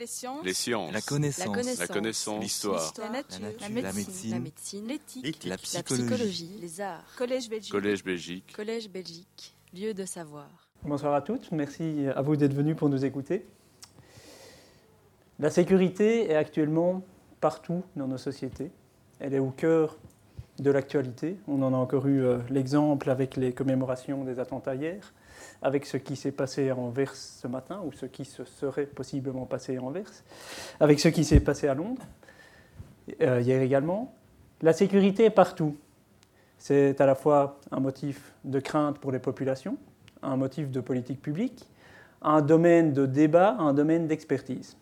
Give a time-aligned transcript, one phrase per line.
[0.00, 0.42] Les sciences.
[0.46, 0.92] Les sciences.
[0.94, 1.78] La connaissance.
[1.78, 2.42] La connaissance.
[2.42, 2.94] L'histoire.
[2.96, 3.38] La nature.
[3.42, 3.60] La nature.
[3.60, 4.00] La La médecine.
[4.06, 4.30] médecine.
[4.30, 4.86] La médecine.
[4.86, 5.44] L'éthique.
[5.44, 6.06] La La psychologie.
[6.06, 6.58] psychologie.
[6.58, 7.04] Les arts.
[7.18, 7.70] Collège Belgique.
[7.72, 8.52] Collège Belgique.
[8.56, 9.54] Collège Belgique.
[9.74, 10.48] Lieu de savoir.
[10.84, 13.44] Bonsoir à toutes, merci à vous d'être venus pour nous écouter.
[15.38, 17.02] La sécurité est actuellement
[17.42, 18.70] partout dans nos sociétés.
[19.18, 19.98] Elle est au cœur
[20.60, 21.36] de l'actualité.
[21.46, 25.12] On en a encore eu euh, l'exemple avec les commémorations des attentats hier,
[25.62, 29.46] avec ce qui s'est passé à Anvers ce matin, ou ce qui se serait possiblement
[29.46, 30.10] passé à Anvers,
[30.80, 32.02] avec ce qui s'est passé à Londres
[33.22, 34.14] euh, hier également.
[34.62, 35.76] La sécurité est partout.
[36.58, 39.78] C'est à la fois un motif de crainte pour les populations,
[40.22, 41.66] un motif de politique publique,
[42.22, 44.76] un domaine de débat, un domaine d'expertise.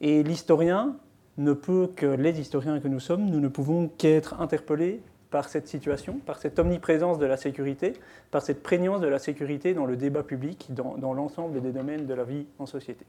[0.00, 0.96] Et l'historien
[1.38, 5.02] ne peut que, les historiens que nous sommes, nous ne pouvons qu'être interpellés
[5.32, 7.94] par cette situation, par cette omniprésence de la sécurité,
[8.30, 12.14] par cette prégnance de la sécurité dans le débat public, dans, l'ensemble des domaines de
[12.14, 13.04] la vie en société.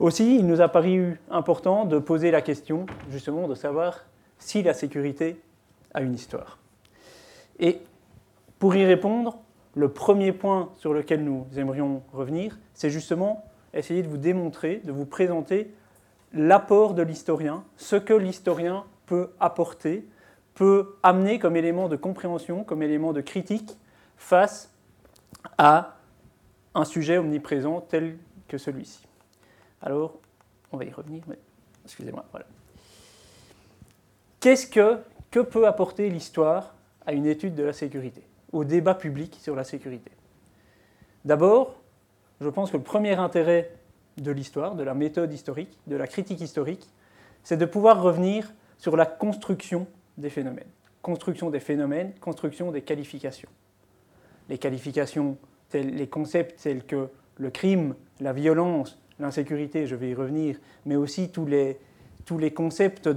[0.00, 4.06] Aussi, il nous a paru important de poser la question, justement, de savoir
[4.38, 5.40] si la sécurité
[5.94, 6.58] a une histoire.
[7.60, 7.82] Et
[8.58, 9.38] pour y répondre,
[9.74, 14.92] le premier point sur lequel nous aimerions revenir, c'est justement essayer de vous démontrer, de
[14.92, 15.72] vous présenter
[16.32, 20.06] l'apport de l'historien, ce que l'historien peut apporter,
[20.54, 23.76] peut amener comme élément de compréhension, comme élément de critique
[24.16, 24.70] face
[25.58, 25.96] à
[26.74, 28.16] un sujet omniprésent tel
[28.48, 29.06] que celui-ci.
[29.80, 30.18] Alors,
[30.70, 31.38] on va y revenir, mais
[31.84, 32.46] excusez-moi, voilà.
[34.40, 34.98] Qu'est-ce que,
[35.30, 36.74] que peut apporter l'histoire
[37.06, 40.10] à une étude de la sécurité, au débat public sur la sécurité?
[41.24, 41.76] D'abord,
[42.40, 43.70] je pense que le premier intérêt
[44.18, 46.88] de l'histoire, de la méthode historique, de la critique historique,
[47.42, 49.86] c'est de pouvoir revenir sur la construction
[50.18, 50.68] des phénomènes.
[51.02, 53.48] Construction des phénomènes, construction des qualifications.
[54.48, 55.36] Les qualifications,
[55.74, 61.30] les concepts tels que le crime, la violence, l'insécurité, je vais y revenir, mais aussi
[61.30, 61.78] tous les,
[62.24, 63.08] tous les concepts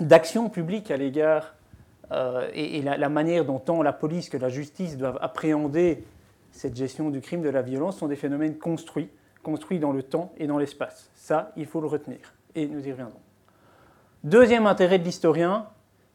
[0.00, 1.54] d'action publique à l'égard
[2.12, 6.02] euh, et, la, manière dont tant la police que la justice doivent appréhender
[6.50, 9.08] cette gestion du crime, de la violence, sont des phénomènes construits,
[9.42, 11.10] construits dans le temps et dans l'espace.
[11.14, 13.20] Ça, il faut le retenir, et nous y reviendrons.
[14.24, 15.68] Deuxième intérêt de l'historien,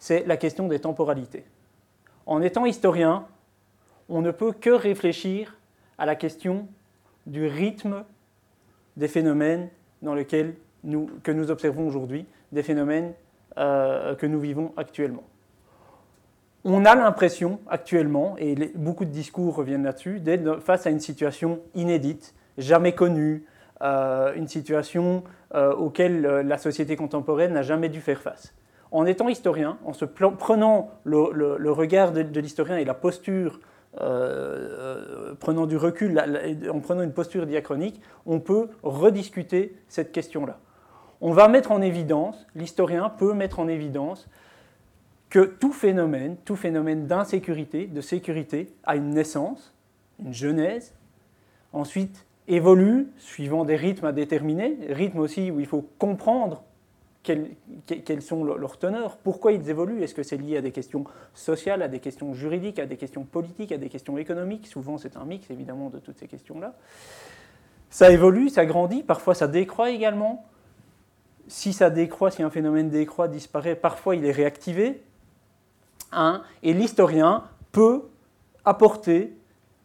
[0.06, 1.46] c'est la question des temporalités.
[2.28, 3.26] En étant historien,
[4.08, 5.58] on ne peut que réfléchir
[5.98, 6.68] à la question
[7.26, 8.04] du rythme
[8.98, 9.68] des phénomènes
[10.04, 10.54] dans lesquels
[11.24, 13.14] que nous observons aujourd'hui, des phénomènes
[13.58, 15.24] euh, que nous vivons actuellement.
[16.66, 21.62] On a l'impression actuellement, et beaucoup de discours reviennent là-dessus, d'être face à une situation
[21.74, 23.44] inédite, jamais connue,
[23.82, 25.24] euh, une situation
[25.56, 28.54] euh, auquel la société contemporaine n'a jamais dû faire face.
[28.92, 33.60] En étant historien, en se prenant le, regard de, l'historien et la posture,
[34.02, 36.20] euh, prenant du recul,
[36.72, 40.60] en prenant une posture diachronique, on peut rediscuter cette question-là.
[41.22, 44.28] On va mettre en évidence, l'historien peut mettre en évidence
[45.30, 49.74] que tout phénomène, tout phénomène d'insécurité, de sécurité, a une naissance,
[50.24, 50.94] une genèse,
[51.74, 56.64] ensuite évolue suivant des rythmes à déterminer, rythmes aussi où il faut comprendre
[57.26, 61.82] quels, sont leurs teneurs, pourquoi ils évoluent, est-ce que c'est lié à des questions sociales,
[61.82, 65.26] à des questions juridiques, à des questions politiques, à des questions économiques, souvent c'est un
[65.26, 66.76] mix évidemment de toutes ces questions-là.
[67.90, 70.46] Ça évolue, ça grandit, parfois ça décroît également.
[71.48, 75.02] Si ça décroît, si un phénomène décroît, disparaît, parfois il est réactivé,
[76.64, 78.04] et l'historien peut
[78.64, 79.36] apporter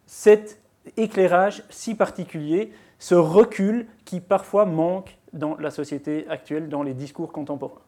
[0.05, 0.61] cet
[0.97, 7.31] éclairage si particulier, ce recul qui parfois manque dans la société actuelle, dans les discours
[7.31, 7.81] contemporains.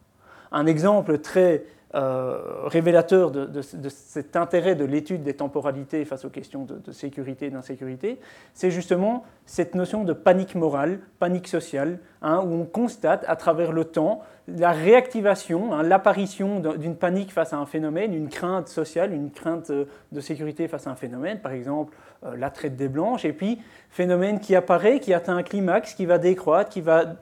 [0.52, 1.64] Un exemple très
[1.96, 7.50] euh, révélateur de, cet intérêt de l'étude des temporalités face aux questions de, sécurité et
[7.52, 8.20] d'insécurité,
[8.56, 13.72] c'est justement cette notion de panique morale, panique sociale, hein, où on constate à travers
[13.72, 19.14] le temps la réactivation, hein, l'apparition d'une panique face à un phénomène, une crainte sociale,
[19.14, 23.24] une crainte de sécurité face à un phénomène, par exemple euh, la traite des blanches,
[23.24, 23.60] et puis
[23.92, 27.18] phénomène qui apparaît, qui atteint un climax, qui va décroître, qui va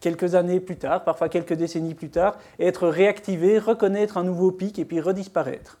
[0.00, 4.78] quelques années plus tard, parfois quelques décennies plus tard, être réactivé, reconnaître un nouveau pic
[4.78, 5.78] et puis redisparaître.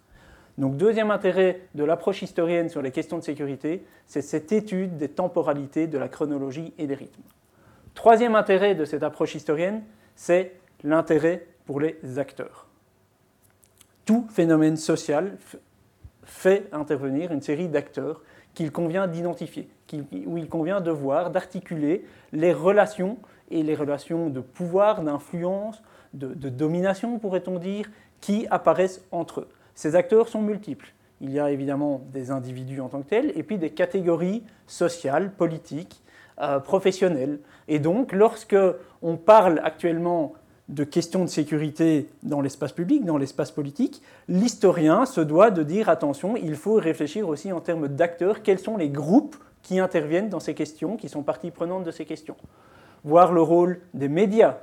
[0.58, 5.08] Donc deuxième intérêt de l'approche historienne sur les questions de sécurité, c'est cette étude des
[5.08, 7.22] temporalités, de la chronologie et des rythmes.
[7.94, 9.82] Troisième intérêt de cette approche historienne,
[10.16, 12.66] c'est l'intérêt pour les acteurs.
[14.04, 15.36] Tout phénomène social
[16.24, 18.22] fait intervenir une série d'acteurs
[18.54, 19.68] qu'il convient d'identifier,
[20.26, 23.18] où il convient de voir, d'articuler les relations
[23.50, 25.82] et les relations de pouvoir, d'influence,
[26.14, 27.90] de, domination, pourrait-on dire,
[28.20, 29.48] qui apparaissent entre eux.
[29.74, 30.92] Ces acteurs sont multiples.
[31.20, 35.32] Il y a évidemment des individus en tant que tels, et puis des catégories sociales,
[35.32, 36.02] politiques,
[36.40, 37.40] euh, professionnelle.
[37.66, 38.56] Et donc, lorsque
[39.02, 40.34] on parle actuellement
[40.68, 45.88] de questions de sécurité dans l'espace public, dans l'espace politique, l'historien se doit de dire
[45.88, 50.40] attention, il faut réfléchir aussi en termes d'acteurs, quels sont les groupes qui interviennent dans
[50.40, 52.36] ces questions, qui sont partie prenante de ces questions.
[53.04, 54.58] Voir le rôle des médias,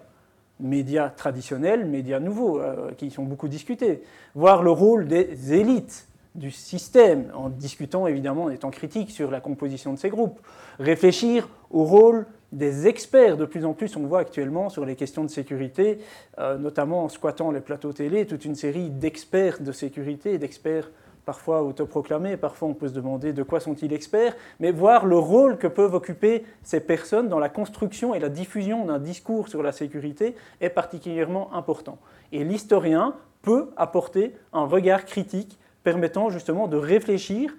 [0.59, 4.03] médias traditionnels, médias nouveaux, euh, qui sont beaucoup discutés.
[4.33, 9.39] Voir le rôle des élites du système, en discutant évidemment, en étant critique sur la
[9.39, 10.39] composition de ces groupes.
[10.79, 13.37] Réfléchir au rôle des experts.
[13.37, 15.99] De plus en plus, on voit actuellement sur les questions de sécurité,
[16.39, 20.89] euh, notamment en squattant les plateaux télé, toute une série d'experts de sécurité, d'experts
[21.25, 25.57] parfois autoproclamés, parfois on peut se demander de quoi sont-ils experts, mais voir le rôle
[25.57, 29.71] que peuvent occuper ces personnes dans la construction et la diffusion d'un discours sur la
[29.71, 31.97] sécurité est particulièrement important.
[32.31, 37.53] Et l'historien peut apporter un regard critique permettant justement de réfléchir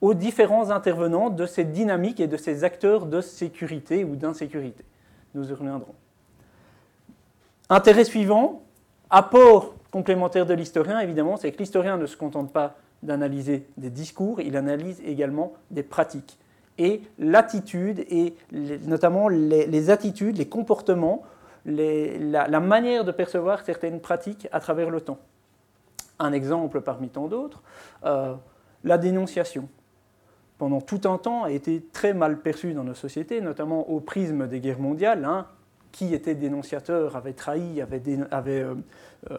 [0.00, 4.84] aux différents intervenants de ces dynamiques et de ces acteurs de sécurité ou d'insécurité.
[5.34, 5.94] Nous y reviendrons.
[7.68, 8.62] Intérêt suivant,
[9.10, 14.40] apport complémentaire de l'historien, évidemment, c'est que l'historien ne se contente pas d'analyser des discours,
[14.40, 16.38] il analyse également des pratiques.
[16.78, 21.22] Et l'attitude, et notamment les, attitudes, les comportements,
[21.64, 25.18] la, manière de percevoir certaines pratiques à travers le temps.
[26.20, 27.62] Un exemple parmi tant d'autres,
[28.04, 28.34] euh,
[28.84, 29.68] la dénonciation.
[30.56, 34.46] Pendant tout un temps, a été très mal perçue dans nos sociétés, notamment au prisme
[34.48, 35.24] des guerres mondiales.
[35.24, 35.46] Hein.
[35.90, 38.02] qui était dénonciateur, avait trahi, avait,
[38.60, 38.74] euh,
[39.30, 39.36] euh,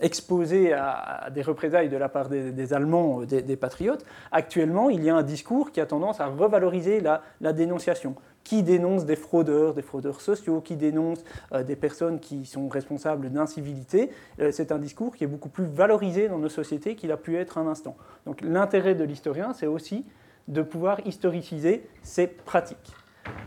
[0.00, 5.10] exposé à, des représailles de la part des, Allemands, euh, des, patriotes, actuellement, il y
[5.10, 8.14] a un discours qui a tendance à revaloriser la, dénonciation.
[8.44, 11.22] Qui dénonce des fraudeurs, des fraudeurs sociaux, qui dénonce
[11.52, 14.10] euh, des personnes qui sont responsables d'incivilité,
[14.40, 17.36] euh, c'est un discours qui est beaucoup plus valorisé dans nos sociétés qu'il a pu
[17.36, 17.96] être un instant.
[18.26, 20.04] Donc l'intérêt de l'historien, c'est aussi
[20.48, 22.92] de pouvoir historiciser ces pratiques.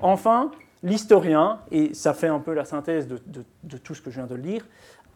[0.01, 0.51] Enfin,
[0.85, 3.19] l'historien, et ça fait un peu la synthèse de,
[3.63, 4.65] de, tout ce que je viens de lire,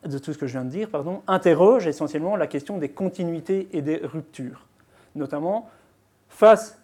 [0.06, 0.90] de tout ce que je viens de dire,
[1.28, 4.66] interroge essentiellement la question des continuités et des ruptures.
[5.16, 5.70] Notamment
[6.30, 6.80] face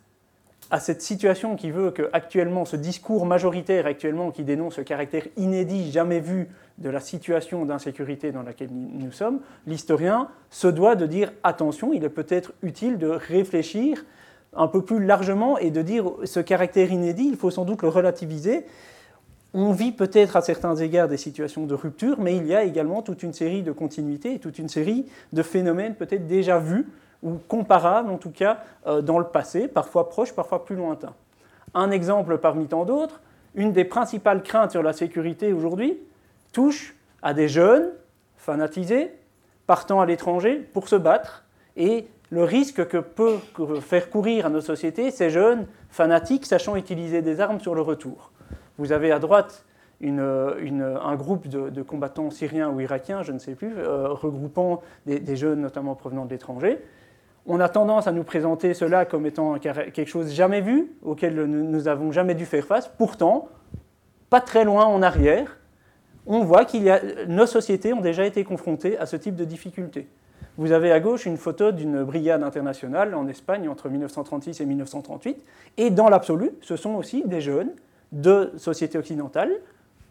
[0.72, 5.28] à cette situation qui veut que actuellement ce discours majoritaire actuellement qui dénonce le caractère
[5.38, 11.06] inédit, jamais vu de la situation d'insécurité dans laquelle nous sommes, l'historien se doit de
[11.06, 14.04] dire attention, il est peut-être utile de réfléchir
[14.56, 17.90] un peu plus largement et de dire ce caractère inédit, il faut sans doute le
[17.90, 18.66] relativiser
[19.57, 23.02] on vit peut-être à certains égards des situations de rupture, mais il y a également
[23.02, 26.86] toute une série de continuités et toute une série de phénomènes peut-être déjà vus
[27.24, 31.13] ou comparables en tout cas euh, dans le passé, parfois proches, parfois plus lointains.
[31.74, 33.22] Un exemple parmi tant d'autres,
[33.56, 36.00] une des principales craintes sur la sécurité aujourd'hui
[36.51, 37.88] touche à des jeunes
[38.36, 39.13] fanatisés
[39.68, 41.46] partant à l'étranger pour se battre
[41.78, 43.38] et le risque que peut
[43.80, 48.31] faire courir à nos sociétés ces jeunes fanatiques sachant utiliser des armes sur le retour.
[48.77, 49.66] Vous avez à droite
[50.04, 55.62] un groupe de, combattants syriens ou irakiens, je ne sais plus, euh, regroupant des, jeunes
[55.62, 56.80] notamment provenant de l'étranger.
[57.48, 61.81] On a tendance à nous présenter cela comme étant quelque chose jamais vu, auquel nous
[61.83, 62.88] n'avons jamais dû faire face.
[62.88, 63.48] Pourtant,
[64.30, 65.57] pas très loin en arrière,
[66.25, 70.07] on voit que nos sociétés ont déjà été confrontées à ce type de difficultés.
[70.57, 75.45] Vous avez à gauche une photo d'une brigade internationale en Espagne entre 1936 et 1938,
[75.77, 77.72] et dans l'absolu, ce sont aussi des jeunes
[78.12, 79.52] de sociétés occidentales,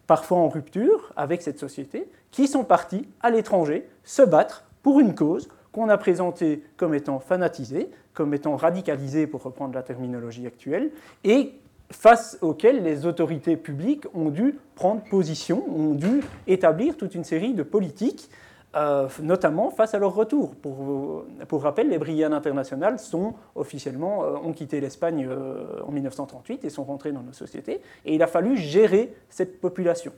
[0.07, 5.15] parfois en rupture avec cette société, qui sont partis à l'étranger se battre pour une
[5.15, 10.91] cause qu'on a présentée comme étant fanatisée, comme étant radicalisée, pour reprendre la terminologie actuelle,
[11.25, 11.55] et
[11.91, 17.55] face auquel les autorités publiques ont dû prendre position, ont dû établir toute une série
[17.55, 18.31] de politiques
[18.77, 20.55] euh, notamment face à leur retour.
[20.57, 26.71] Pour, rappel, les brigades internationales sont officiellement, euh, ont quitté l'Espagne euh, en 1938 et
[26.71, 30.13] sont rentrées dans nos sociétés, et il a fallu gérer cette population.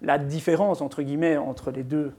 [0.00, 2.12] La différence, entre guillemets, entre les deux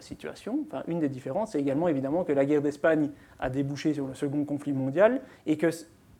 [0.00, 4.08] situations, enfin, une des différences, c'est également évidemment que la guerre d'Espagne a débouché sur
[4.08, 5.68] le second conflit mondial, et que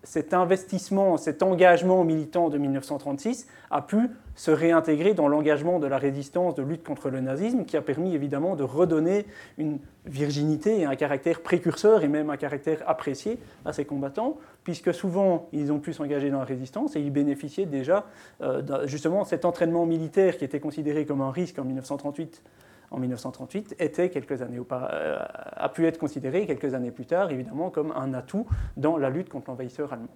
[0.06, 5.98] cet investissement, cet engagement militant de 1936 a pu se réintégrer dans l'engagement de la
[5.98, 9.26] résistance de lutte contre le nazisme, qui a permis évidemment de redonner
[9.58, 14.94] une virginité et un caractère précurseur et même un caractère apprécié à ces combattants, puisque
[14.94, 18.06] souvent ils ont pu s'engager dans la résistance et ils bénéficiaient déjà
[18.42, 22.44] euh, justement cet entraînement militaire qui était considéré comme un risque en 1938
[22.90, 27.70] en 1938 était quelques années euh, a pu être considéré quelques années plus tard, évidemment,
[27.70, 30.14] comme un atout dans la lutte contre l'envahisseur allemand.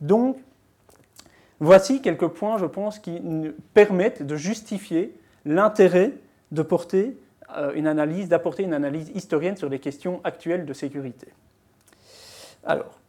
[0.00, 0.36] Donc,
[1.60, 3.20] voici quelques points, je pense, qui
[3.74, 6.12] permettent de justifier l'intérêt
[6.50, 7.16] de porter
[7.56, 11.28] euh, une analyse, d'apporter une analyse historienne sur les questions actuelles de sécurité.
[12.64, 13.00] Alors,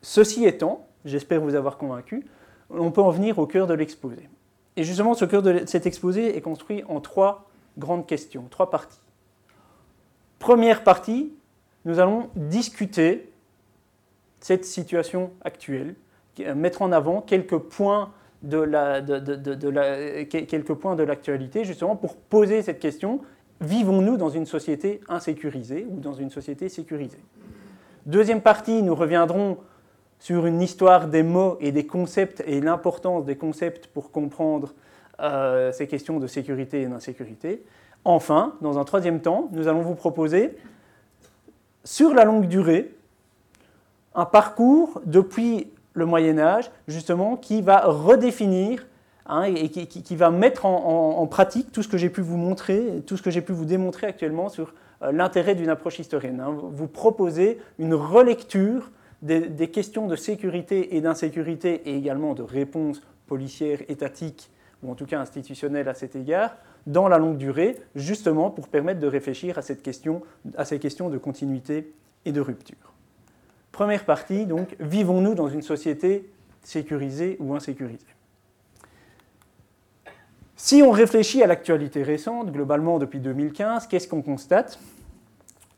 [0.00, 2.24] ceci étant, j'espère vous avoir convaincu,
[2.70, 4.28] on peut en venir au cœur de l'exposé.
[4.76, 9.00] Et justement, ce cœur de cet exposé est construit en trois grandes questions, trois parties.
[10.38, 11.32] Première partie,
[11.84, 13.32] nous allons discuter
[14.40, 15.94] cette situation actuelle,
[16.54, 18.12] mettre en avant quelques points
[18.42, 18.64] de,
[20.24, 23.20] quelques points de l'actualité, justement pour poser cette question,
[23.60, 27.20] vivons-nous dans une société insécurisée ou dans une société sécurisée?
[28.06, 29.58] Deuxième partie, nous reviendrons
[30.18, 34.74] sur une histoire des mots et des concepts et l'importance des concepts pour comprendre
[35.22, 37.62] euh, ces questions de sécurité et d'insécurité.
[38.04, 40.56] Enfin, dans un troisième temps, nous allons vous proposer,
[41.84, 42.92] sur la longue durée,
[44.14, 48.86] un parcours depuis le Moyen Âge, justement, qui va redéfinir
[49.26, 53.16] hein, et qui, va mettre en, pratique tout ce que j'ai pu vous montrer, tout
[53.16, 56.40] ce que j'ai pu vous démontrer actuellement sur euh, l'intérêt d'une approche historienne.
[56.40, 56.56] Hein.
[56.72, 58.90] Vous proposez une relecture
[59.22, 64.50] des, des questions de sécurité et d'insécurité et également de réponses policières, étatiques
[64.82, 69.00] ou en tout cas institutionnelles à cet égard, dans la longue durée, justement pour permettre
[69.00, 70.22] de réfléchir à, cette question,
[70.56, 71.92] à ces questions de continuité
[72.24, 72.92] et de rupture.
[73.70, 76.30] Première partie, donc, vivons-nous dans une société
[76.62, 78.06] sécurisée ou insécurisée?
[80.56, 84.78] Si on réfléchit à l'actualité récente, globalement depuis 2015, qu'est-ce qu'on constate?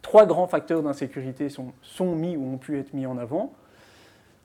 [0.02, 3.54] Trois grands facteurs d'insécurité sont mis ou ont pu être mis en avant.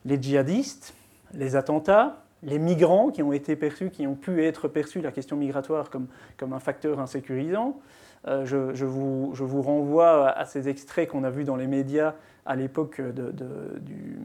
[0.06, 0.94] Les djihadistes,
[1.34, 5.36] les attentats les migrants qui ont été perçus, qui ont pu être perçus, la question
[5.36, 7.80] migratoire, comme, comme un facteur insécurisant.
[8.28, 12.16] Euh, je, vous, je, vous, renvoie à ces extraits qu'on a vus dans les médias
[12.46, 13.32] à l'époque de,
[13.80, 14.18] du,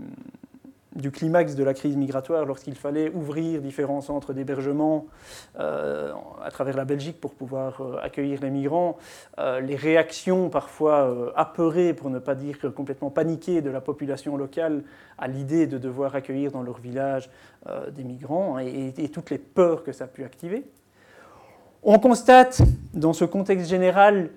[0.94, 5.06] du climax de la crise migratoire lorsqu'il fallait ouvrir différents centres d'hébergement
[5.58, 8.96] euh, à travers la Belgique pour pouvoir euh, accueillir les migrants,
[9.38, 14.82] euh, les réactions parfois apeurées, pour ne pas dire complètement paniquées, de la population locale
[15.18, 17.30] à l'idée de devoir accueillir dans leur village
[17.92, 20.64] des migrants et, et, toutes les peurs que ça a pu activer.
[21.82, 22.60] On constate
[22.92, 24.30] dans ce contexte général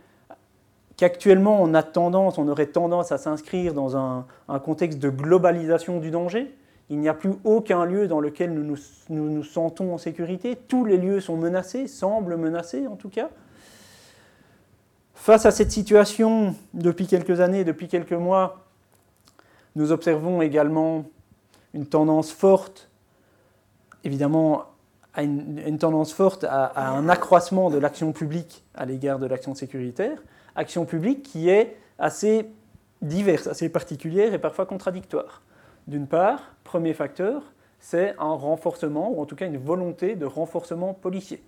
[0.98, 4.26] qu'actuellement on a tendance, on aurait tendance à s'inscrire dans un,
[4.64, 6.54] contexte de globalisation du danger.
[6.90, 8.76] Il n'y a plus aucun lieu dans lequel nous
[9.10, 10.56] nous, sentons en sécurité.
[10.56, 13.30] Tous les lieux sont menacés, semblent menacés en tout cas.
[15.14, 18.66] Face à cette situation, depuis quelques années, depuis quelques mois,
[19.76, 21.06] nous observons également
[21.74, 22.90] une tendance forte,
[24.04, 24.66] évidemment,
[25.18, 30.20] une, tendance forte à un accroissement de l'action publique à l'égard de l'action sécuritaire,
[30.58, 32.50] action publique qui est assez
[33.02, 35.42] diverse, assez particulière et parfois contradictoire.
[35.88, 40.94] D'une part, premier facteur, c'est un renforcement, ou en tout cas une volonté de renforcement
[40.94, 41.42] policier.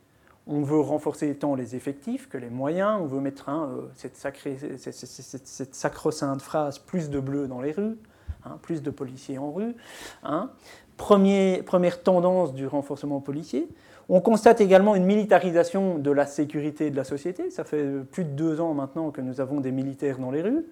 [0.47, 4.15] On veut renforcer tant les effectifs que les moyens, on veut mettre un, euh, cette,
[4.15, 7.97] sacrée, cette, sacro-sainte phrase plus de bleus dans les rues,
[8.45, 9.75] hein, plus de policiers en rue.
[10.23, 10.49] Hein.
[10.97, 13.67] première tendance du renforcement policier.
[14.11, 17.51] On constate également une militarisation de la sécurité de la société.
[17.51, 20.65] Ça fait plus de deux ans maintenant que nous avons des militaires dans les rues.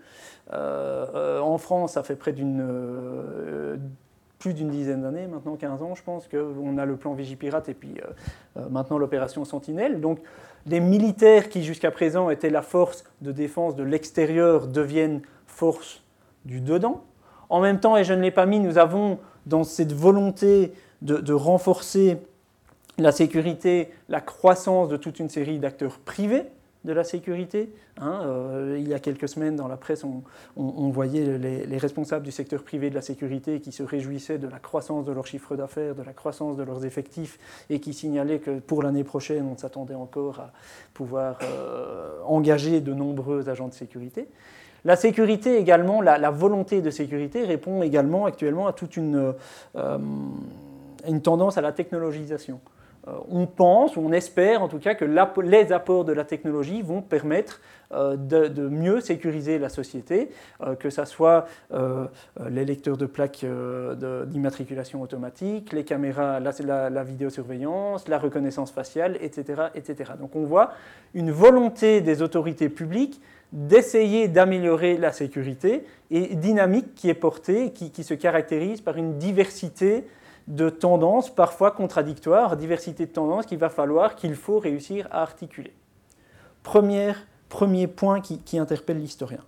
[0.54, 3.78] Euh, euh, en France, ça fait près d'une euh,
[4.40, 7.74] plus d'une dizaine d'années, maintenant 15 ans, je pense, qu'on a le plan Vigipirate et
[7.74, 7.96] puis
[8.70, 10.00] maintenant l'opération Sentinelle.
[10.00, 10.20] Donc,
[10.68, 16.04] les militaires qui jusqu'à présent étaient la force de défense de l'extérieur deviennent force
[16.46, 17.04] du dedans.
[17.50, 19.18] En même temps, et je ne l'ai pas mis, nous avons
[19.48, 22.18] dans cette volonté de renforcer
[22.98, 26.46] la sécurité, la croissance de toute une série d'acteurs privés
[26.84, 27.70] de la sécurité.
[28.00, 30.04] Hein, euh, il y a quelques semaines, dans la presse,
[30.56, 34.60] on, voyait les, responsables du secteur privé de la sécurité qui se réjouissaient de la
[34.60, 37.40] croissance de leur chiffre d'affaires, de la croissance de leurs effectifs,
[37.70, 40.52] et qui signalaient que pour l'année prochaine, on s'attendait encore à
[40.94, 44.28] pouvoir euh, engager de nombreux agents de sécurité.
[44.86, 49.34] La sécurité également, la, volonté de sécurité répond également actuellement à toute une,
[49.76, 49.98] euh,
[51.06, 52.62] une tendance à la technologisation.
[53.08, 56.82] Euh, on pense, ou on espère en tout cas que les apports de la technologie
[56.82, 57.62] vont permettre
[57.94, 60.30] euh, de, mieux sécuriser la société,
[60.62, 61.46] euh, que ce soit
[62.50, 63.46] les lecteurs de plaques
[64.28, 70.12] d'immatriculation automatique, les caméras, la, vidéosurveillance, la reconnaissance faciale, etc., etc.
[70.20, 70.72] Donc on voit
[71.14, 73.22] une volonté des autorités publiques
[73.54, 80.06] d'essayer d'améliorer la sécurité et dynamique qui est portée, qui se caractérise par une diversité
[80.48, 85.74] de tendances parfois contradictoires, diversité de tendances qu'il va falloir, qu'il faut réussir à articuler.
[86.64, 87.14] Premier,
[87.88, 89.44] point qui, interpelle l'historien.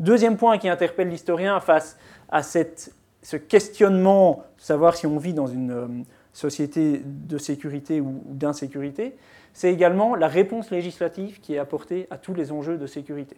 [0.00, 5.70] Deuxième point qui interpelle l'historien face à ce questionnement, savoir si on vit dans une
[5.70, 5.88] euh,
[6.32, 9.16] société de sécurité ou d'insécurité,
[9.52, 13.36] c'est également la réponse législative qui est apportée à tous les enjeux de sécurité.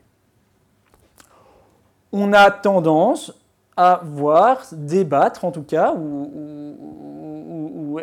[2.13, 3.35] On a tendance
[3.77, 6.77] à voir, débattre en tout cas, ou,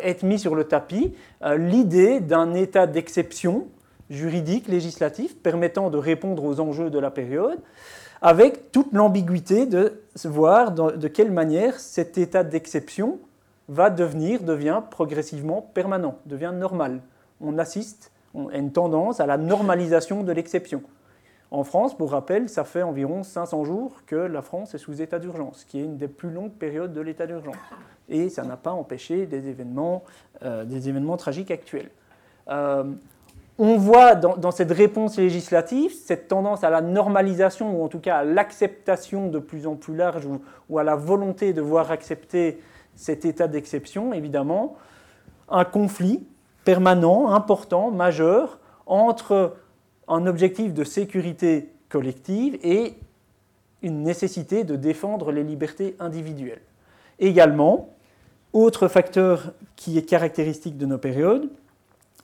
[0.02, 1.14] être mis sur le tapis
[1.56, 3.68] l'idée d'un état d'exception
[4.10, 7.58] juridique, législatif, permettant de répondre aux enjeux de la période,
[8.20, 13.18] avec toute l'ambiguïté de voir de quelle manière cet état d'exception
[13.68, 17.00] va devenir, devient progressivement permanent, devient normal.
[17.40, 20.82] On assiste à une tendance à la normalisation de l'exception.
[21.54, 25.20] En France, pour rappel, ça fait environ 500 jours que la France est sous état
[25.20, 27.54] d'urgence, qui est une des plus longues périodes de l'état d'urgence.
[28.08, 30.02] Et ça n'a pas empêché des événements,
[30.42, 31.90] euh, des événements tragiques actuels.
[32.48, 32.82] Euh,
[33.56, 38.16] on voit dans, cette réponse législative cette tendance à la normalisation, ou en tout cas
[38.16, 40.26] à l'acceptation de plus en plus large,
[40.68, 42.60] ou, à la volonté de voir accepter
[42.96, 44.74] cet état d'exception, évidemment,
[45.48, 46.26] un conflit
[46.64, 49.54] permanent, important, majeur, entre
[50.08, 52.94] un objectif de sécurité collective et
[53.82, 56.62] une nécessité de défendre les libertés individuelles.
[57.18, 57.90] Également,
[58.52, 61.48] autre facteur qui est caractéristique de nos périodes,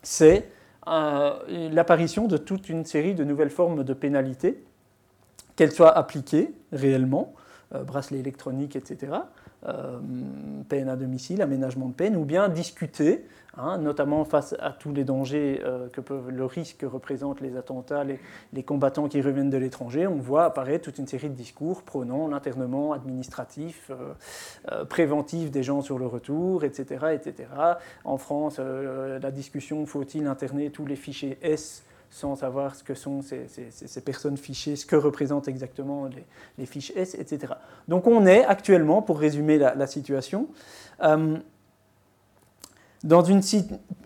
[0.02, 0.48] c'est
[0.88, 4.62] euh, l'apparition de toute une série de nouvelles formes de pénalités,
[5.56, 7.34] qu'elles soient appliquées réellement,
[7.74, 9.12] euh, bracelet électronique, etc.,
[10.68, 13.26] peine à domicile, aménagement de peine, ou bien discuter,
[13.56, 17.56] hein, notamment face à tous les dangers euh, que peuvent, le risque que représentent les
[17.56, 21.82] attentats, les, combattants qui reviennent de l'étranger, on voit apparaître toute une série de discours
[21.82, 27.06] prônant l'internement administratif, euh, préventif des gens sur le retour, etc.
[27.12, 27.48] etc.
[28.04, 33.22] En France, la discussion faut-il interner tous les fichiers S sans savoir ce que sont
[33.22, 36.08] ces, personnes fichées, ce que représentent exactement
[36.58, 37.54] les, fiches S, etc.
[37.88, 40.48] Donc on est actuellement, pour résumer la, situation,
[41.02, 41.38] euh,
[43.04, 43.40] dans une,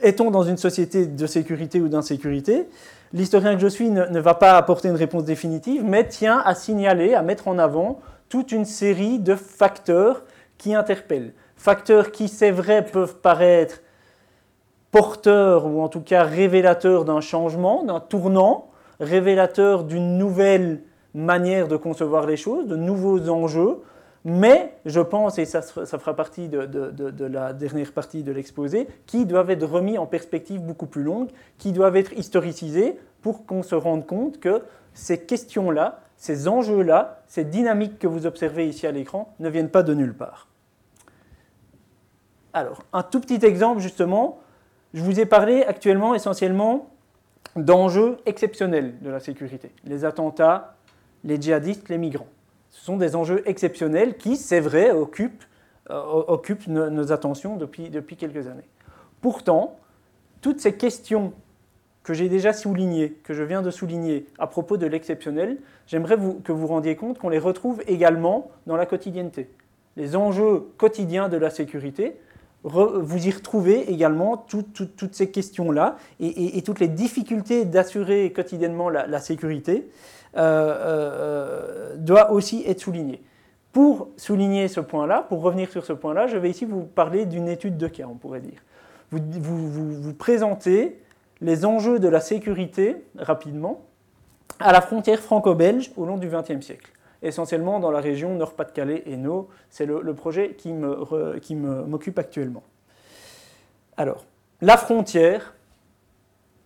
[0.02, 2.68] est-on dans une société de sécurité ou d'insécurité?
[3.14, 7.14] L'historien que je suis ne, va pas apporter une réponse définitive, mais tient à signaler,
[7.14, 10.24] à mettre en avant toute une série de facteurs
[10.58, 11.32] qui interpellent.
[11.56, 13.80] Facteurs qui, c'est vrai, peuvent paraître
[14.94, 18.68] porteur ou en tout cas révélateur d'un changement, d'un tournant,
[19.00, 20.82] révélateur d'une nouvelle
[21.14, 23.82] manière de concevoir les choses, de nouveaux enjeux.
[24.24, 29.26] Mais je pense, et ça, fera partie de, de, la dernière partie de l'exposé, qui
[29.26, 33.74] doivent être remis en perspective beaucoup plus longue, qui doivent être historicisés pour qu'on se
[33.74, 39.34] rende compte que ces questions-là, ces enjeux-là, ces dynamiques que vous observez ici à l'écran
[39.40, 40.46] ne viennent pas de nulle part.
[42.52, 44.38] Alors, un tout petit exemple justement
[44.94, 46.88] je vous ai parlé actuellement essentiellement
[47.56, 49.72] d'enjeux exceptionnels de la sécurité.
[49.84, 50.76] Les attentats,
[51.24, 52.28] les djihadistes, les migrants.
[52.70, 55.44] Ce sont des enjeux exceptionnels qui, c'est vrai, occupent,
[55.90, 56.36] euh,
[56.68, 58.68] nos, attentions depuis, depuis quelques années.
[59.20, 59.78] Pourtant,
[60.40, 61.32] toutes ces questions
[62.04, 66.52] que j'ai déjà soulignées, que je viens de souligner à propos de l'exceptionnel, j'aimerais que
[66.52, 69.50] vous rendiez compte qu'on les retrouve également dans la quotidienneté.
[69.96, 72.16] Les enjeux quotidiens de la sécurité
[72.64, 79.90] vous y retrouvez également toutes ces questions-là et, toutes les difficultés d'assurer quotidiennement la, sécurité
[80.36, 83.22] euh, euh, doit aussi être soulignées.
[83.72, 87.48] Pour souligner ce point-là, pour revenir sur ce point-là, je vais ici vous parler d'une
[87.48, 88.62] étude de cas, on pourrait dire.
[89.10, 90.98] Vous présentez
[91.40, 93.82] les enjeux de la sécurité rapidement
[94.58, 96.90] à la frontière franco-belge au long du XXe siècle
[97.26, 99.48] essentiellement dans la région Nord-Pas-de-Calais et No.
[99.70, 102.62] C'est le, projet qui m'occupe actuellement.
[103.96, 104.24] Alors,
[104.60, 105.54] la frontière,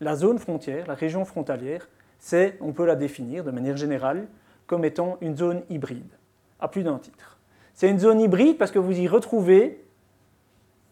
[0.01, 4.27] la zone frontière, la région frontalière, c'est, on peut la définir de manière générale
[4.67, 6.11] comme étant une zone hybride,
[6.61, 7.39] à plus d'un titre.
[7.75, 9.85] C'est une zone hybride parce que vous y retrouvez,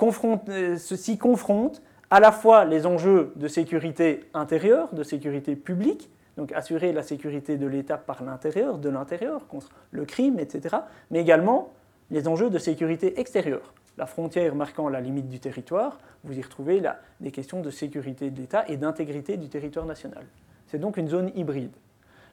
[0.02, 6.52] euh, ceci confronte à la fois les enjeux de sécurité intérieure, de sécurité publique, donc
[6.52, 10.76] assurer la sécurité de l'État par l'intérieur, de l'intérieur, contre le crime, etc.,
[11.10, 11.72] mais également
[12.10, 13.72] les enjeux de sécurité extérieure.
[13.98, 18.30] La frontière marquant la limite du territoire, vous y retrouvez là des questions de sécurité
[18.30, 20.24] de l'État et d'intégrité du territoire national.
[20.66, 21.74] C'est donc une zone hybride.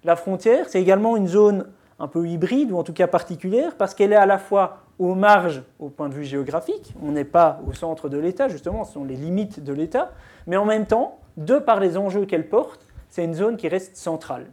[0.03, 1.67] La frontière, c'est également une zone
[1.99, 5.15] un peu hybride, ou en tout cas particulière, parce qu'elle est à la fois aux
[5.15, 8.93] marges au point de vue géographique, on n'est pas au centre de l'État, justement, ce
[8.93, 10.11] sont les limites de l'État,
[10.45, 13.95] mais en même temps, de par les enjeux qu'elle porte, c'est une zone qui reste
[13.95, 14.47] centrale.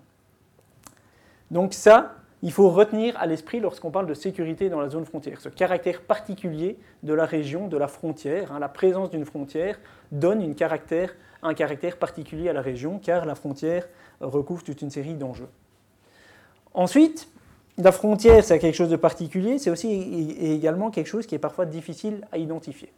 [1.51, 5.41] Donc ça, il faut retenir à l'esprit lorsqu'on parle de sécurité dans la zone frontière.
[5.41, 9.81] Ce caractère particulier de la région, de la frontière, hein, la présence d'une frontière
[10.13, 13.89] donne un caractère particulier à la région car la frontière
[14.21, 15.49] recouvre toute une série d'enjeux.
[16.75, 17.29] Ensuite,
[17.79, 21.65] la frontière, c'est quelque chose de particulier, c'est aussi également quelque chose qui est parfois
[21.65, 22.93] difficile à identifier.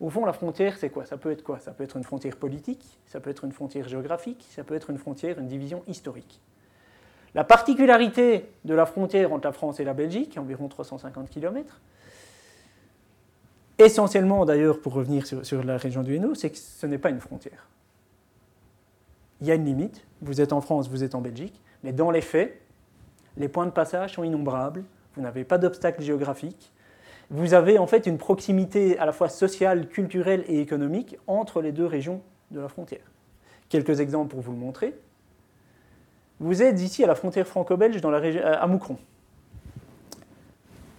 [0.00, 1.06] Au fond, la frontière, c'est quoi?
[1.06, 1.58] Ça peut être quoi?
[1.58, 4.90] Ça peut être une frontière politique, ça peut être une frontière géographique, ça peut être
[4.90, 6.40] une frontière, une division historique.
[7.34, 11.80] La particularité de la frontière entre la France et la Belgique, environ 350 km,
[13.78, 17.20] essentiellement d'ailleurs, pour revenir sur, la région du Hainaut, c'est que ce n'est pas une
[17.20, 17.66] frontière.
[19.40, 22.10] Il y a une limite, vous êtes en France, vous êtes en Belgique, mais dans
[22.10, 22.60] les faits,
[23.36, 24.84] les points de passage sont innombrables,
[25.14, 26.72] vous n'avez pas d'obstacles géographiques,
[27.30, 31.72] vous avez en fait une proximité à la fois sociale, culturelle et économique entre les
[31.72, 33.04] deux régions de la frontière.
[33.68, 34.94] Quelques exemples pour vous le montrer.
[36.40, 38.96] Vous êtes ici à la frontière franco-belge à Moucron.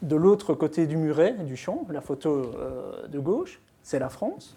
[0.02, 4.56] De l'autre côté du muret, du champ, la photo euh, de gauche, c'est la France.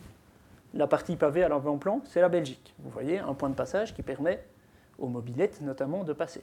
[0.75, 2.75] La partie pavée à l'avant-plan, c'est la Belgique.
[2.81, 4.45] Vous voyez, un point de passage qui permet
[4.99, 6.43] aux mobilettes notamment de passer.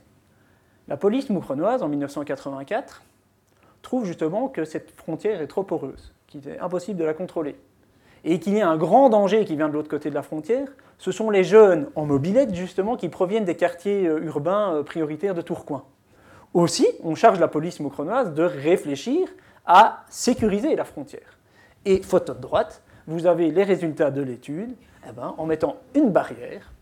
[0.88, 3.04] La police moucronoise, en 1984,
[3.82, 7.56] trouve justement que cette frontière est trop poreuse, qu'il est impossible de la contrôler,
[8.24, 10.68] et qu'il y a un grand danger qui vient de l'autre côté de la frontière.
[10.98, 15.34] Ce sont les jeunes en mobilette, justement, qui proviennent des quartiers euh, urbains euh, prioritaires
[15.34, 15.84] de Tourcoing.
[16.54, 19.28] Aussi, on charge la police moucronoise de réfléchir
[19.66, 21.38] à sécuriser la frontière.
[21.86, 24.76] Et photo de droite, vous avez les résultats de l'étude.
[25.08, 26.74] Eh ben, en mettant une barrière,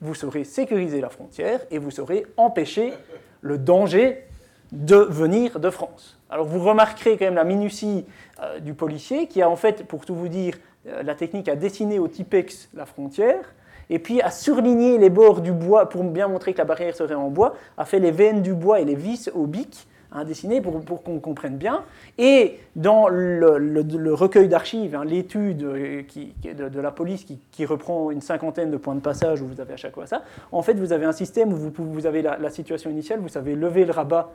[0.00, 2.92] vous saurez sécuriser la frontière et vous saurez empêcher
[3.40, 4.26] le danger
[4.72, 6.18] de venir de France.
[6.34, 8.04] Alors vous remarquerez quand même la minutie
[8.42, 10.56] euh, du policier qui a en fait, pour tout vous dire,
[10.88, 13.54] euh, la technique à dessiner au Tipex la frontière
[13.88, 17.14] et puis à surligner les bords du bois pour bien montrer que la barrière serait
[17.14, 20.60] en bois, a fait les veines du bois et les vis au bic, hein, dessinées
[20.60, 21.84] pour, qu'on comprenne bien.
[22.18, 26.02] Et dans le, recueil d'archives, hein, l'étude euh,
[26.42, 29.76] de, la police qui, reprend une cinquantaine de points de passage où vous avez à
[29.76, 33.20] chaque fois ça, en fait vous avez un système où vous avez la, situation initiale,
[33.20, 34.32] vous savez lever le rabat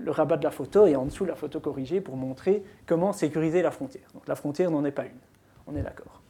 [0.00, 3.62] le, rabat de la photo et en dessous la photo corrigée pour montrer comment sécuriser
[3.62, 4.04] la frontière.
[4.14, 5.10] Donc la frontière n'en est pas une,
[5.66, 6.20] on est d'accord.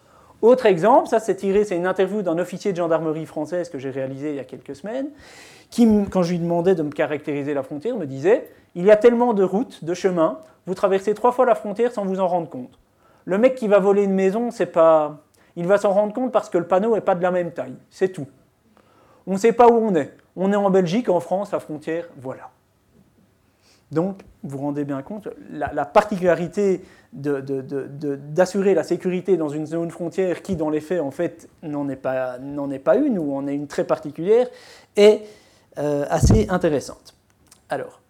[0.41, 3.91] Autre exemple, ça c'est tiré, c'est une interview d'un officier de gendarmerie française que j'ai
[3.91, 5.09] réalisé il y a quelques semaines,
[5.71, 8.97] qui, quand je lui demandais de me caractériser la frontière, me disait Il y a
[8.97, 12.49] tellement de routes, de chemins, vous traversez trois fois la frontière sans vous en rendre
[12.49, 12.79] compte.
[13.25, 15.19] Le mec qui va voler une maison, c'est pas.
[15.55, 17.77] Il va s'en rendre compte parce que le panneau n'est pas de la même taille,
[17.91, 18.27] c'est tout.
[19.27, 20.13] On ne sait pas où on est.
[20.35, 22.51] On est en Belgique, en France, la frontière, voilà.
[23.93, 30.43] Donc, vous vous rendez bien compte, la, particularité d'assurer la sécurité dans une zone frontière
[30.43, 32.39] qui, dans les faits, en fait, n'en est, pas,
[32.97, 34.49] une, ou en est une très particulière,
[34.97, 35.21] est
[35.79, 37.15] euh, assez intéressante.
[37.69, 38.01] Alors,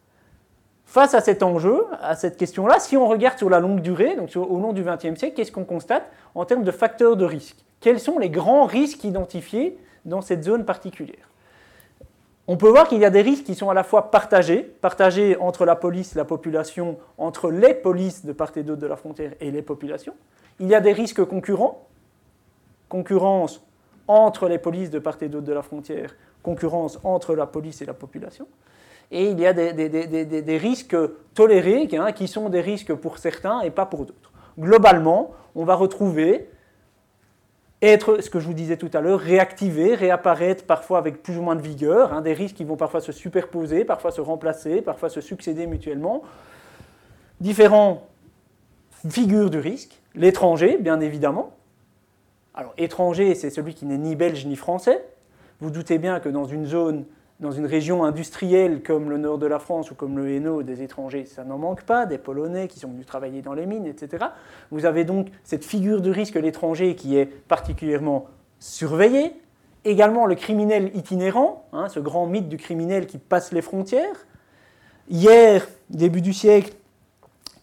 [0.86, 4.30] face à cet enjeu, à cette question-là, si on regarde sur la longue durée, donc
[4.36, 6.04] au long du XXe siècle, qu'est-ce qu'on constate
[6.36, 7.56] en termes de facteurs de risque?
[7.80, 11.31] Quels sont les grands risques identifiés dans cette zone particulière?
[12.48, 15.36] On peut voir qu'il y a des risques qui sont à la fois partagés, partagés
[15.36, 19.32] entre la police, la population, entre les polices de part et d'autre de la frontière
[19.40, 20.14] et les populations.
[20.58, 21.86] Il y a des risques concurrents,
[22.88, 23.64] concurrence
[24.08, 27.86] entre les polices de part et d'autre de la frontière, concurrence entre la police et
[27.86, 28.48] la population.
[29.12, 30.96] Et il y a des, risques
[31.34, 34.32] tolérés hein, qui sont des risques pour certains et pas pour d'autres.
[34.58, 36.48] Globalement, on va retrouver
[37.82, 41.42] être, ce que je vous disais tout à l'heure, réactiver, réapparaître parfois avec plus ou
[41.42, 45.08] moins de vigueur, hein, des risques qui vont parfois se superposer, parfois se remplacer, parfois
[45.08, 46.22] se succéder mutuellement.
[47.40, 48.02] Différentes
[49.08, 51.56] figures du risque, l'étranger, bien évidemment.
[52.54, 55.04] Alors, étranger, c'est celui qui n'est ni belge ni français.
[55.60, 57.04] Vous doutez bien que dans une zone
[57.42, 60.82] dans une région industrielle comme le nord de la France ou comme le Hainaut, des
[60.82, 64.26] étrangers, ça n'en manque pas, des Polonais qui sont venus travailler dans les mines, etc.
[64.70, 68.26] Vous avez donc cette figure de risque, l'étranger, qui est particulièrement
[68.60, 69.32] surveillée.
[69.84, 74.26] Également le criminel itinérant, hein, ce grand mythe du criminel qui passe les frontières.
[75.10, 76.72] Hier, début du siècle,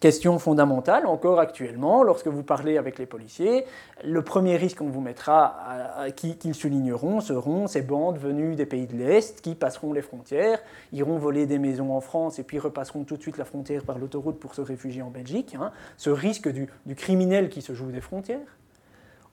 [0.00, 3.66] Question fondamentale, encore actuellement, lorsque vous parlez avec les policiers,
[4.02, 8.96] le premier risque qu'on vous mettra, qu'ils souligneront, seront ces bandes venues des pays de
[8.96, 10.58] l'Est qui passeront les frontières,
[10.94, 13.98] iront voler des maisons en France et puis repasseront tout de suite la frontière par
[13.98, 15.54] l'autoroute pour se réfugier en Belgique.
[15.60, 15.70] Hein.
[15.98, 18.56] ce risque du, criminel qui se joue des frontières.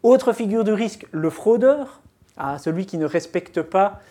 [0.04, 2.02] Autre figure de risque, le fraudeur,
[2.36, 4.02] ah, celui qui ne respecte pas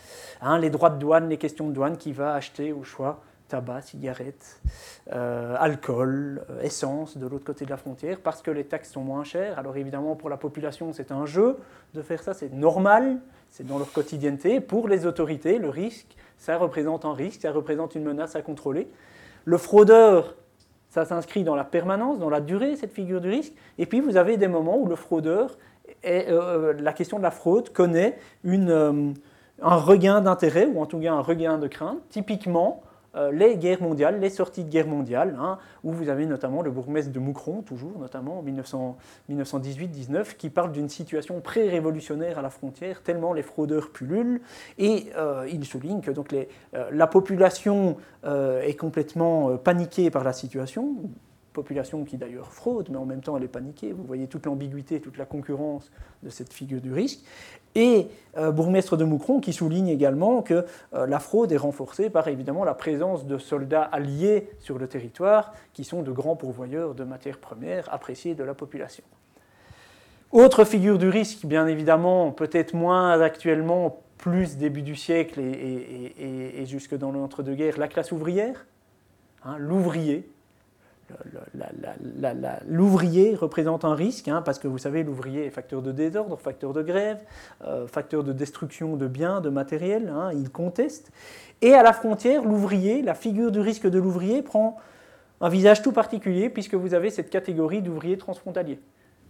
[0.41, 3.81] hein, les droits de douane, les questions de douane, qui va acheter au choix tabac,
[3.81, 4.61] cigarettes,
[5.13, 9.01] euh, alcool, euh, essence de l'autre côté de la frontière, parce que les taxes sont
[9.01, 9.57] moins chères.
[9.57, 11.57] Alors évidemment, pour la population, c'est un jeu
[11.93, 14.59] de faire ça, c'est normal, c'est dans leur quotidienneté.
[14.59, 18.87] Pour les autorités, le risque, ça représente un risque, ça représente une menace à contrôler.
[19.45, 20.35] Le fraudeur,
[20.89, 23.53] ça s'inscrit dans la permanence, dans la durée, cette figure du risque.
[23.77, 25.57] Et puis vous avez des moments où le fraudeur,
[26.05, 31.21] euh, la question de la fraude connaît un regain d'intérêt, ou en tout cas un
[31.21, 31.99] regain de crainte.
[32.09, 32.83] Typiquement,
[33.31, 37.11] les guerres mondiales, les sorties de guerre mondiale, hein, où vous avez notamment le bourgmestre
[37.11, 38.43] de Moucron, toujours notamment en
[39.29, 44.41] 1918-19, qui parle d'une situation pré-révolutionnaire à la frontière, tellement les fraudeurs pullulent,
[44.77, 46.45] et euh, il souligne que donc, euh,
[46.91, 50.97] la population est complètement paniquée par la situation,
[51.57, 53.91] population qui d'ailleurs fraude, mais en même temps elle est paniquée.
[53.91, 55.89] Vous voyez toute l'ambiguïté, toute la concurrence
[56.21, 57.21] de cette figure du risque.
[57.73, 62.27] Et euh, bourgmestre de Moucron qui souligne également que euh, la fraude est renforcée par
[62.27, 67.03] évidemment la présence de soldats alliés sur le territoire qui sont de grands pourvoyeurs de
[67.03, 69.03] matières premières appréciées de la population.
[70.31, 76.95] Autre figure du risque, bien évidemment, peut-être moins actuellement, plus début du siècle et, jusque
[76.95, 78.65] dans l'entre-deux-guerres, la classe ouvrière,
[79.43, 80.29] hein, l'ouvrier.
[82.67, 86.73] L'ouvrier représente un risque, hein, parce que vous savez, l'ouvrier est facteur de désordre, facteur
[86.73, 87.19] de grève,
[87.65, 91.11] euh, facteur de destruction de biens, de matériel, hein, il conteste.
[91.61, 94.77] Et à la frontière, l'ouvrier, la figure du risque de l'ouvrier prend
[95.41, 98.79] un visage tout particulier, puisque vous avez cette catégorie d'ouvriers transfrontaliers.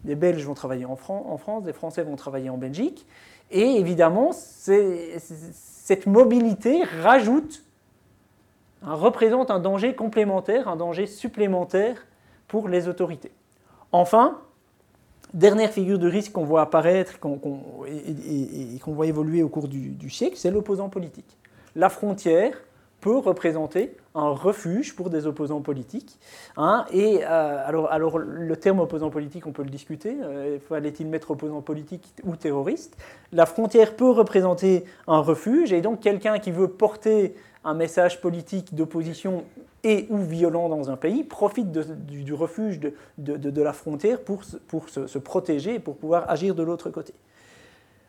[0.03, 3.05] Des Belges vont travailler en, France, des Français vont travailler en Belgique.
[3.51, 7.63] Et évidemment, cette mobilité rajoute,
[8.81, 12.05] représente un danger complémentaire, un danger supplémentaire
[12.47, 13.31] pour les autorités.
[13.91, 14.39] Enfin,
[15.33, 20.35] dernière figure de risque qu'on voit apparaître et, qu'on voit évoluer au cours du siècle,
[20.37, 21.37] c'est l'opposant politique.
[21.75, 22.53] La frontière
[23.01, 26.17] peut représenter un refuge pour des opposants politiques.
[26.55, 30.17] Hein, et euh, alors, alors, le terme opposant politique, on peut le discuter.
[30.23, 32.97] Euh, fallait-il mettre opposant politique ou terroriste?
[33.31, 37.35] La frontière peut représenter un refuge, et donc quelqu'un qui veut porter
[37.67, 39.43] un message politique d'opposition
[39.83, 42.79] et ou violent dans un pays profite du, refuge
[43.17, 47.13] de, la frontière pour, se, protéger et pour pouvoir agir de l'autre côté.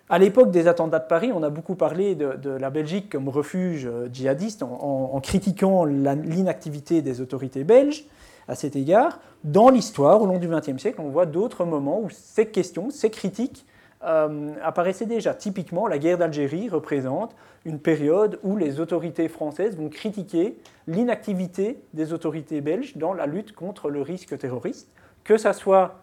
[0.08, 3.86] À l'époque des attentats de Paris, on a beaucoup parlé de, la Belgique comme refuge
[3.86, 8.04] euh, djihadiste en, critiquant l'inactivité des autorités belges
[8.46, 9.18] à cet égard.
[9.44, 13.10] Dans l'histoire, au long du XXe siècle, on voit d'autres moments où ces questions, ces
[13.10, 13.66] critiques
[14.04, 15.34] euh, apparaissaient déjà.
[15.34, 17.34] Typiquement, la guerre d'Algérie représente
[17.64, 20.56] une période où les autorités françaises vont critiquer
[20.86, 24.88] l'inactivité des autorités belges dans la lutte contre le risque terroriste,
[25.24, 25.96] que ce soit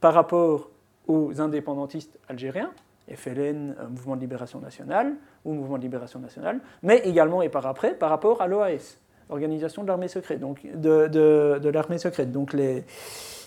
[0.00, 0.70] par rapport
[1.06, 2.72] aux indépendantistes algériens,
[3.08, 7.66] FLN, euh, Mouvement de Libération Nationale, ou Mouvement de Libération Nationale, mais également et par
[7.66, 8.98] après, par rapport à l'OAS,
[9.30, 12.30] Organisation de l'armée secrète, de, l'armée secrète.
[12.30, 12.84] Donc les,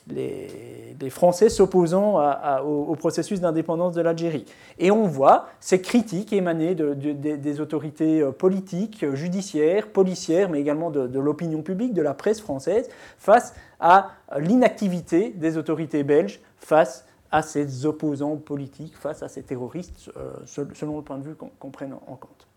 [0.10, 2.20] les, Français s'opposant
[2.66, 4.46] au, processus d'indépendance de l'Algérie.
[4.78, 10.90] Et on voit ces critiques émaner de, des autorités euh, politiques, judiciaires, policières, mais également
[10.90, 17.42] de, l'opinion publique, de la presse française, face à l'inactivité des autorités belges face à
[17.42, 21.94] ces opposants politiques, face à ces terroristes, euh, selon le point de vue qu'on prenne
[21.94, 22.48] en compte.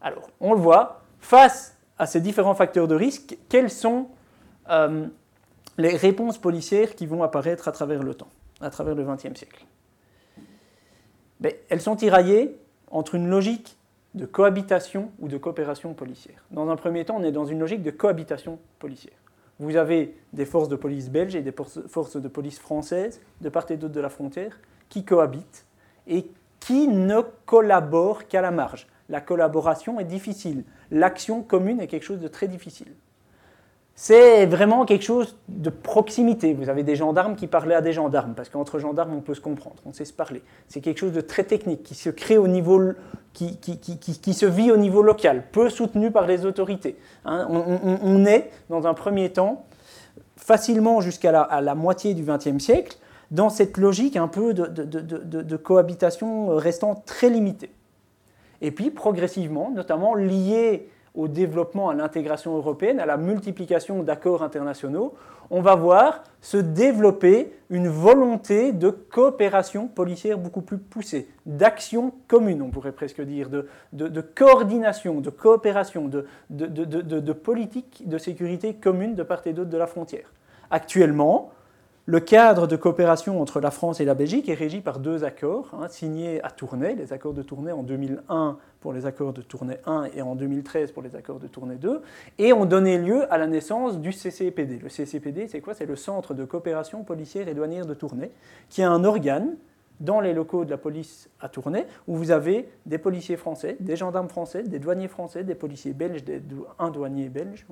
[0.00, 4.08] Alors, on le voit, face à ces différents facteurs de risque, quelles sont
[4.70, 5.06] euh,
[5.78, 9.66] les réponses policières qui vont apparaître à travers le temps, à travers le XXe siècle
[11.68, 12.56] Elles sont tiraillées
[12.90, 13.76] entre une logique
[14.14, 16.44] de cohabitation ou de coopération policière.
[16.50, 19.14] Dans un premier temps, on est dans une logique de cohabitation policière
[19.58, 23.70] vous avez des forces de police belges et des forces de police françaises de part
[23.70, 24.58] et d'autre de la frontière
[24.88, 25.64] qui cohabitent
[26.06, 28.86] et qui ne collaborent qu'à la marge.
[29.08, 30.64] La collaboration est difficile.
[30.90, 32.92] L'action commune est quelque chose de très difficile
[33.96, 36.52] c'est vraiment quelque chose de proximité.
[36.52, 39.40] Vous avez des gendarmes qui parlaient à des gendarmes, parce qu'entre gendarmes, on peut se
[39.40, 40.42] comprendre, on sait se parler.
[40.66, 42.80] C'est quelque chose de très technique, qui se crée au niveau,
[43.32, 46.96] qui, qui, se vit au niveau local, peu soutenu par les autorités.
[47.24, 47.46] Hein.
[47.48, 49.64] on, est, dans un premier temps,
[50.36, 52.98] facilement jusqu'à la, moitié du XXe siècle,
[53.30, 57.70] dans cette logique un peu de, de, cohabitation restant très limitée.
[58.60, 65.14] Et puis, progressivement, notamment lié au développement, à l'intégration européenne, à la multiplication d'accords internationaux,
[65.50, 72.62] on va voir se développer une volonté de coopération policière beaucoup plus poussée, d'action commune,
[72.62, 79.22] on pourrait presque dire, de, coordination, de coopération, de, de, politique de sécurité commune de
[79.22, 80.32] part et d'autre de la frontière.
[80.70, 81.50] Actuellement,
[82.06, 85.70] le cadre de coopération entre la France et la Belgique est régi par deux accords
[85.72, 89.78] hein, signés à Tournai, les accords de Tournai en 2001 pour les accords de Tournai
[89.86, 92.02] 1 et en 2013 pour les accords de Tournai 2,
[92.36, 94.80] et ont donné lieu à la naissance du CCPD.
[94.82, 95.72] Le CCPD, c'est quoi?
[95.72, 98.30] C'est le Centre de coopération policière et douanière de Tournai,
[98.68, 99.56] qui est un organe
[100.00, 103.96] dans les locaux de la police à Tournai, où vous avez des policiers français, des
[103.96, 106.22] gendarmes français, des douaniers français, des policiers belges,
[106.78, 107.64] un douanier belge,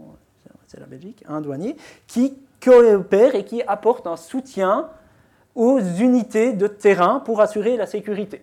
[0.66, 4.88] c'est la Belgique, un douanier, qui coopèrent et qui apportent un soutien
[5.54, 8.42] aux unités de terrain pour assurer la sécurité.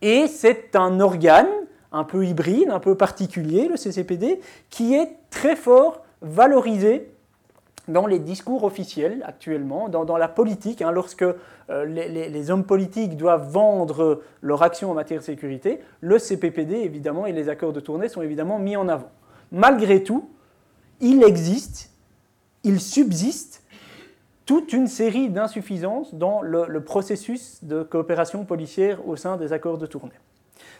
[0.00, 1.48] Et c'est un organe
[1.92, 7.12] un peu hybride, un peu particulier, le CCPD, qui est très fort valorisé
[7.88, 13.48] dans les discours officiels actuellement, dans, la politique, hein, lorsque euh, les, hommes politiques doivent
[13.50, 18.08] vendre leur action en matière de sécurité, le CPPD évidemment et les accords de tournée
[18.08, 19.10] sont évidemment mis en avant.
[19.50, 20.30] Malgré tout,
[21.00, 21.91] il existe
[22.64, 23.62] il subsiste
[24.46, 29.86] toute une série d'insuffisances dans le, processus de coopération policière au sein des accords de
[29.86, 30.12] tournée.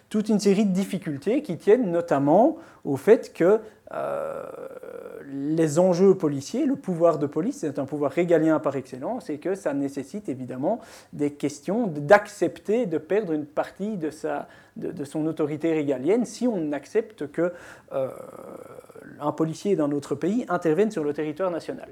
[0.09, 3.61] Toute une série de difficultés qui tiennent notamment au fait que
[3.93, 4.43] euh,
[5.27, 9.55] les enjeux policiers, le pouvoir de police, c'est un pouvoir régalien par excellence et que
[9.55, 10.81] ça nécessite évidemment
[11.13, 16.73] des questions d'accepter de perdre une partie de, sa, de, son autorité régalienne si on
[16.73, 17.53] accepte que
[17.93, 18.09] euh,
[19.21, 21.89] un policier d'un autre pays intervienne sur le territoire national.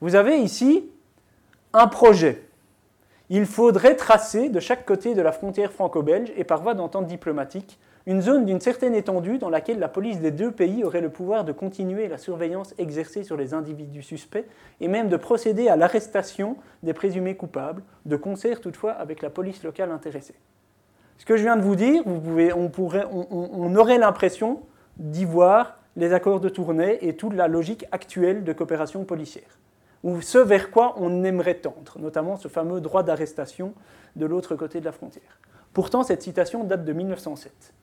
[0.00, 0.88] Vous avez ici
[1.72, 2.42] un projet.
[3.28, 7.78] Il faudrait tracer de chaque côté de la frontière franco-belge et par voie d'entente diplomatique
[8.06, 11.44] une zone d'une certaine étendue dans laquelle la police des deux pays aurait le pouvoir
[11.44, 14.46] de continuer la surveillance exercée sur les individus suspects
[14.80, 19.62] et même de procéder à l'arrestation des présumés coupables, de concert toutefois avec la police
[19.62, 20.34] locale intéressée.
[21.18, 24.62] Ce que je viens de vous dire, on, aurait l'impression
[25.00, 29.58] d'y voir les accords de tournée et toute la logique actuelle de coopération policière,
[30.04, 33.74] ou ce vers quoi on aimerait tendre, notamment ce fameux droit d'arrestation
[34.14, 35.40] de l'autre côté de la frontière.
[35.72, 37.74] Pourtant, cette citation date de 1907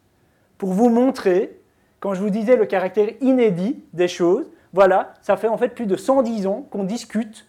[0.57, 1.59] pour vous montrer,
[1.99, 5.85] quand je vous disais le caractère inédit des choses, voilà, ça fait en fait plus
[5.85, 7.45] de 110 ans qu'on discute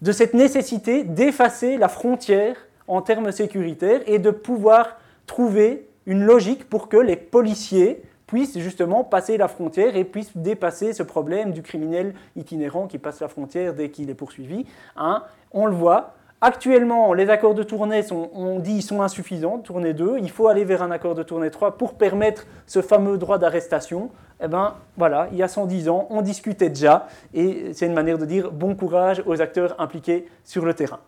[0.00, 6.68] de cette nécessité d'effacer la frontière en termes sécuritaires et de pouvoir trouver une logique
[6.68, 11.62] pour que les policiers puissent justement passer la frontière et puissent dépasser ce problème du
[11.62, 14.66] criminel itinérant qui passe la frontière dès qu'il est poursuivi.
[14.96, 15.24] Hein.
[15.50, 20.18] On le voit, Actuellement, les accords de tournée, sont, on dit, sont insuffisants, tournée 2.
[20.20, 24.10] Il faut aller vers un accord de tournée 3 pour permettre ce fameux droit d'arrestation.
[24.40, 28.18] Eh bien, voilà, il y a 110 ans, on discutait déjà, et c'est une manière
[28.18, 31.00] de dire bon courage aux acteurs impliqués sur le terrain.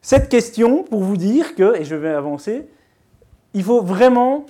[0.00, 2.68] Cette question, pour vous dire que, et je vais avancer,
[3.52, 4.46] il faut vraiment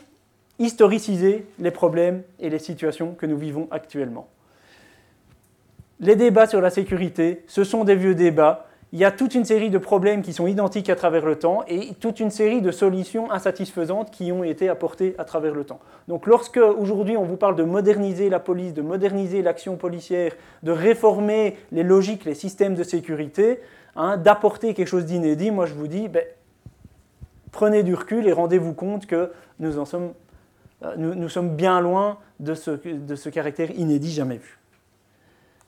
[0.59, 4.29] historiciser les problèmes et les situations que nous vivons actuellement.
[6.01, 9.47] Les débats sur la sécurité, ce sont des vieux débats il y a toute une
[9.47, 12.71] série de problèmes qui sont identiques à travers le temps et toute une série de
[12.71, 15.81] solutions insatisfaisantes qui ont été apportées à travers le temps.
[16.09, 20.73] Donc lorsque aujourd'hui on vous parle de moderniser la police, de moderniser l'action policière, de
[20.73, 23.61] réformer les logiques, les systèmes de sécurité,
[23.97, 26.25] hein, d'apporter quelque chose d'inédit, moi je vous dis, ben,
[27.51, 30.12] prenez du recul et rendez-vous compte que nous, en sommes,
[30.85, 34.59] euh, nous, sommes bien loin de ce, de ce caractère inédit jamais vu.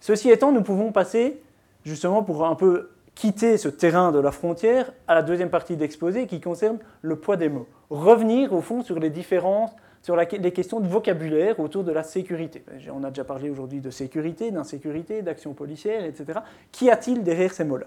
[0.00, 1.40] Ceci étant, nous pouvons passer
[1.84, 6.26] justement pour un peu quitter ce terrain de la frontière à la deuxième partie d'exposé
[6.26, 7.68] qui concerne le poids des mots.
[7.90, 9.70] Revenir au fond sur les différences,
[10.02, 12.64] sur les questions de vocabulaire autour de la sécurité.
[12.92, 16.40] On a déjà parlé aujourd'hui de sécurité, d'insécurité, d'action policière, etc.
[16.72, 17.86] Qu'y a-t-il derrière ces mots-là?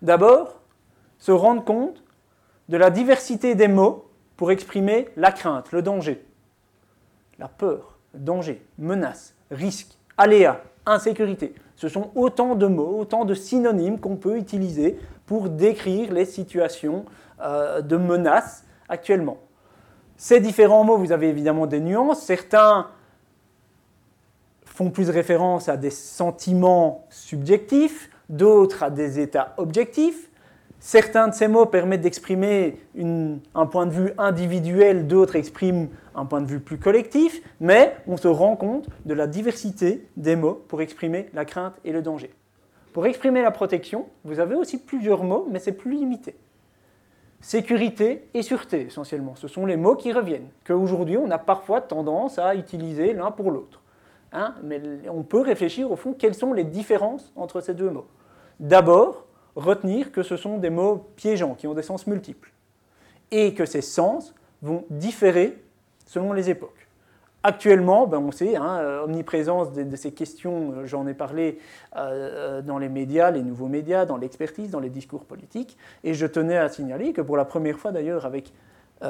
[0.00, 0.60] D'abord,
[1.18, 2.02] se rendre compte
[2.68, 4.06] de la diversité des mots
[4.42, 6.20] pour exprimer la crainte, le danger,
[7.38, 11.54] la peur, danger, menace, risque, aléa, insécurité.
[11.76, 17.04] Ce sont autant de mots, autant de synonymes qu'on peut utiliser pour décrire les situations
[17.40, 19.38] euh, de menace actuellement.
[20.16, 22.22] Ces différents mots, vous avez évidemment des nuances.
[22.22, 22.88] Certains
[24.64, 30.31] font plus référence à des sentiments subjectifs, d'autres à des états objectifs.
[30.84, 36.40] Certains de ces mots permettent d'exprimer un point de vue individuel, d'autres expriment un point
[36.40, 40.82] de vue plus collectif, mais on se rend compte de la diversité des mots pour
[40.82, 42.34] exprimer la crainte et le danger.
[42.92, 46.34] Pour exprimer la protection, vous avez aussi plusieurs mots, mais c'est plus limité.
[47.40, 52.40] Sécurité et sûreté, essentiellement, ce sont les mots qui reviennent, qu'aujourd'hui on a parfois tendance
[52.40, 53.82] à utiliser l'un pour l'autre.
[54.32, 58.08] Hein, mais on peut réfléchir au fond quelles sont les différences entre ces deux mots.
[58.58, 62.52] D'abord, retenir que ce sont des mots piégeants, qui ont des sens multiples,
[63.30, 65.62] et que ces sens vont différer
[66.06, 66.82] selon les époques.
[67.44, 71.58] Actuellement, ben on sait, hein, euh, omniprésence de, ces questions, euh, j'en ai parlé
[71.96, 76.26] euh, dans les médias, les nouveaux médias, dans l'expertise, dans les discours politiques, et je
[76.26, 78.52] tenais à signaler que pour la première fois d'ailleurs avec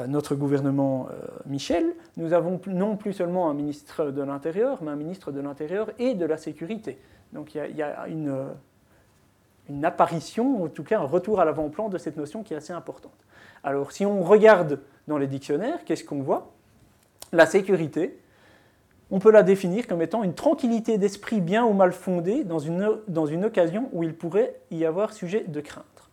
[0.07, 1.07] notre gouvernement
[1.45, 1.85] Michel,
[2.17, 6.15] nous avons non plus seulement un ministre de l'Intérieur, mais un ministre de l'Intérieur et
[6.15, 6.97] de la Sécurité.
[7.31, 8.47] Donc il y a, une,
[9.69, 12.73] une apparition, en tout cas un retour à l'avant-plan de cette notion qui est assez
[12.73, 13.13] importante.
[13.63, 16.51] Alors si on regarde dans les dictionnaires, qu'est-ce qu'on voit?
[17.31, 18.19] La sécurité,
[19.11, 23.45] on peut la définir comme étant une tranquillité d'esprit bien ou mal fondée dans une,
[23.45, 26.09] occasion où il pourrait y avoir sujet de crainte.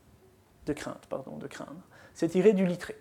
[0.67, 1.81] De crainte, pardon, de craindre.
[2.15, 2.97] C'est tiré du littré.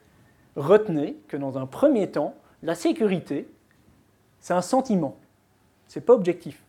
[0.56, 3.50] Retenez que dans un premier temps, la sécurité,
[4.39, 5.18] c'est un sentiment.
[5.88, 6.64] C'est pas objectif.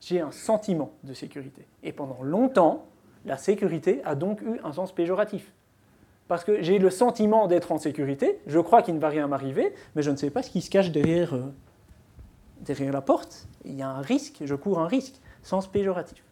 [0.00, 1.66] J'ai un sentiment de sécurité.
[1.82, 2.86] Et pendant longtemps,
[3.24, 5.52] la sécurité a donc eu un sens péjoratif.
[6.28, 9.74] Parce que j'ai le sentiment d'être en sécurité, je crois qu'il ne va rien m'arriver,
[9.94, 13.82] mais je ne sais pas ce qui se cache derrière, euh, la porte, il y
[13.82, 16.22] a un risque, je cours un risque, sens péjoratif.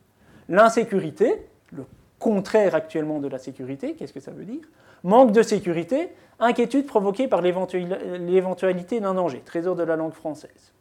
[0.48, 1.84] L'insécurité, le
[2.18, 4.62] contraire actuellement de la sécurité, qu'est-ce que ça veut dire?
[5.02, 10.72] Manque de sécurité, inquiétude provoquée par l'éventualité d'un danger, trésor de la langue française.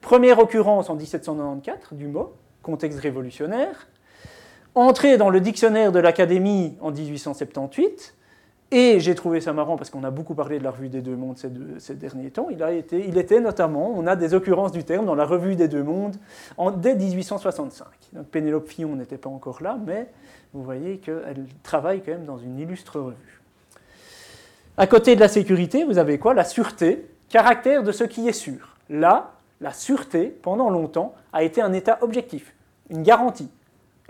[0.00, 3.86] Première occurrence en 1794 du mot, contexte révolutionnaire,
[4.74, 8.14] entrée dans le dictionnaire de l'Académie en 1878,
[8.72, 11.16] et j'ai trouvé ça marrant parce qu'on a beaucoup parlé de la revue des deux
[11.16, 12.48] mondes ces, derniers temps.
[12.50, 15.56] Il, a été, il était notamment, on a des occurrences du terme dans la revue
[15.56, 16.14] des deux mondes
[16.56, 17.86] en, dès 1865.
[18.12, 20.06] Donc Pénélope Fillon n'était pas encore là, mais
[20.52, 23.40] vous voyez qu'elle travaille quand même dans une illustre revue.
[24.76, 26.32] À côté de la sécurité, vous avez quoi?
[26.32, 28.76] La sûreté, caractère de ce qui est sûr.
[28.88, 32.54] Là, la sûreté, pendant longtemps, a été un état objectif,
[32.88, 33.48] une garantie.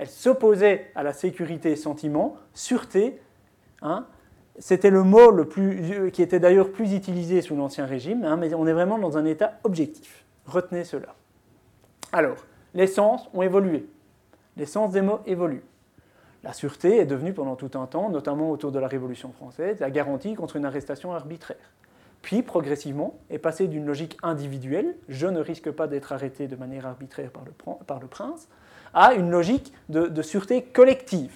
[0.01, 3.21] Elle s'opposait à la sécurité sentiment, sûreté,
[3.83, 4.07] hein,
[4.59, 8.55] c'était le mot le plus, qui était d'ailleurs plus utilisé sous l'Ancien Régime, hein, mais
[8.55, 10.25] on est vraiment dans un état objectif.
[10.47, 11.15] Retenez cela.
[12.13, 12.39] Alors,
[12.73, 13.91] les sens ont évolué.
[14.57, 15.65] Les sens des mots évoluent.
[16.45, 19.91] La sûreté est devenue pendant tout un temps, notamment autour de la Révolution française, la
[19.91, 21.75] garantie contre une arrestation arbitraire.
[22.23, 26.87] Puis, progressivement, est passée d'une logique individuelle, je ne risque pas d'être arrêté de manière
[26.87, 28.49] arbitraire par le, prince,
[28.95, 31.33] à une logique de, sûreté collective,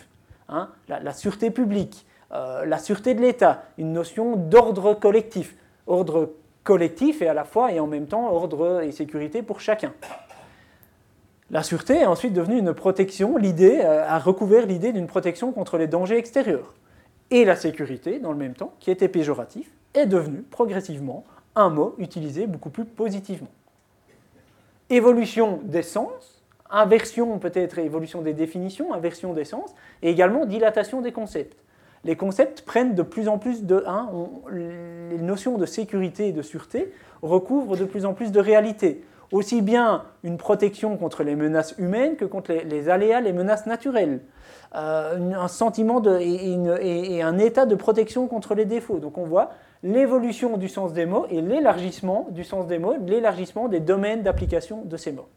[0.48, 5.56] hein, la, sûreté publique, euh, la sûreté de l'État, une notion d'ordre collectif.
[5.86, 6.30] Ordre
[6.62, 9.92] collectif et à la fois et en même temps ordre et sécurité pour chacun.
[11.50, 15.76] La sûreté est ensuite devenue une protection, l'idée euh, a recouvert l'idée d'une protection contre
[15.76, 16.74] les dangers extérieurs.
[17.30, 21.24] Et la sécurité, dans le même temps, qui était péjoratif, est devenue progressivement
[21.54, 23.50] un mot utilisé beaucoup plus positivement.
[24.90, 26.33] Évolution des sens,
[26.74, 31.64] inversion peut-être, évolution des définitions, inversion des sens, et également dilatation des concepts
[32.04, 33.82] les concepts prennent de plus en plus de...
[33.86, 34.10] Hein,
[34.50, 39.02] les notions de sécurité et de sûreté recouvrent de plus en plus de réalité.
[39.32, 44.20] Aussi bien une protection contre les menaces humaines que contre les, aléas, les menaces naturelles.
[44.76, 48.98] Euh, un sentiment et, un état de protection contre les défauts.
[48.98, 49.50] Donc on voit
[49.82, 54.82] l'évolution du sens des mots et l'élargissement du sens des mots, l'élargissement des domaines d'application
[54.84, 55.28] de ces mots.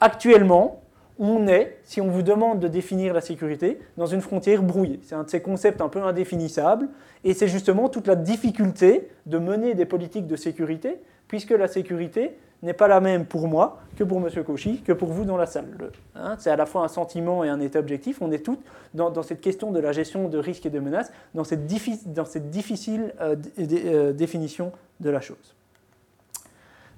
[0.00, 0.82] Actuellement,
[1.18, 5.00] on est, si on vous demande de définir la sécurité, dans une frontière brouillée.
[5.02, 6.88] C'est un de ces concepts un peu indéfinissables,
[7.24, 12.36] et c'est justement toute la difficulté de mener des politiques de sécurité, puisque la sécurité
[12.62, 14.44] n'est pas la même pour moi que pour M.
[14.44, 15.66] Cauchy, que pour vous dans la salle.
[16.14, 18.20] Hein, c'est à la fois un sentiment et un état objectif.
[18.20, 18.58] On est tous
[18.94, 23.36] dans, cette question de la gestion de risques et de menaces, dans cette, difficile euh,
[23.58, 25.54] euh, définition de la chose.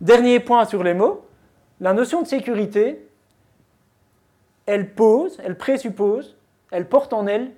[0.00, 1.27] Dernier point sur les mots,
[1.80, 3.08] la notion de sécurité,
[4.66, 6.36] elle pose, elle présuppose,
[6.70, 7.52] elle porte en elle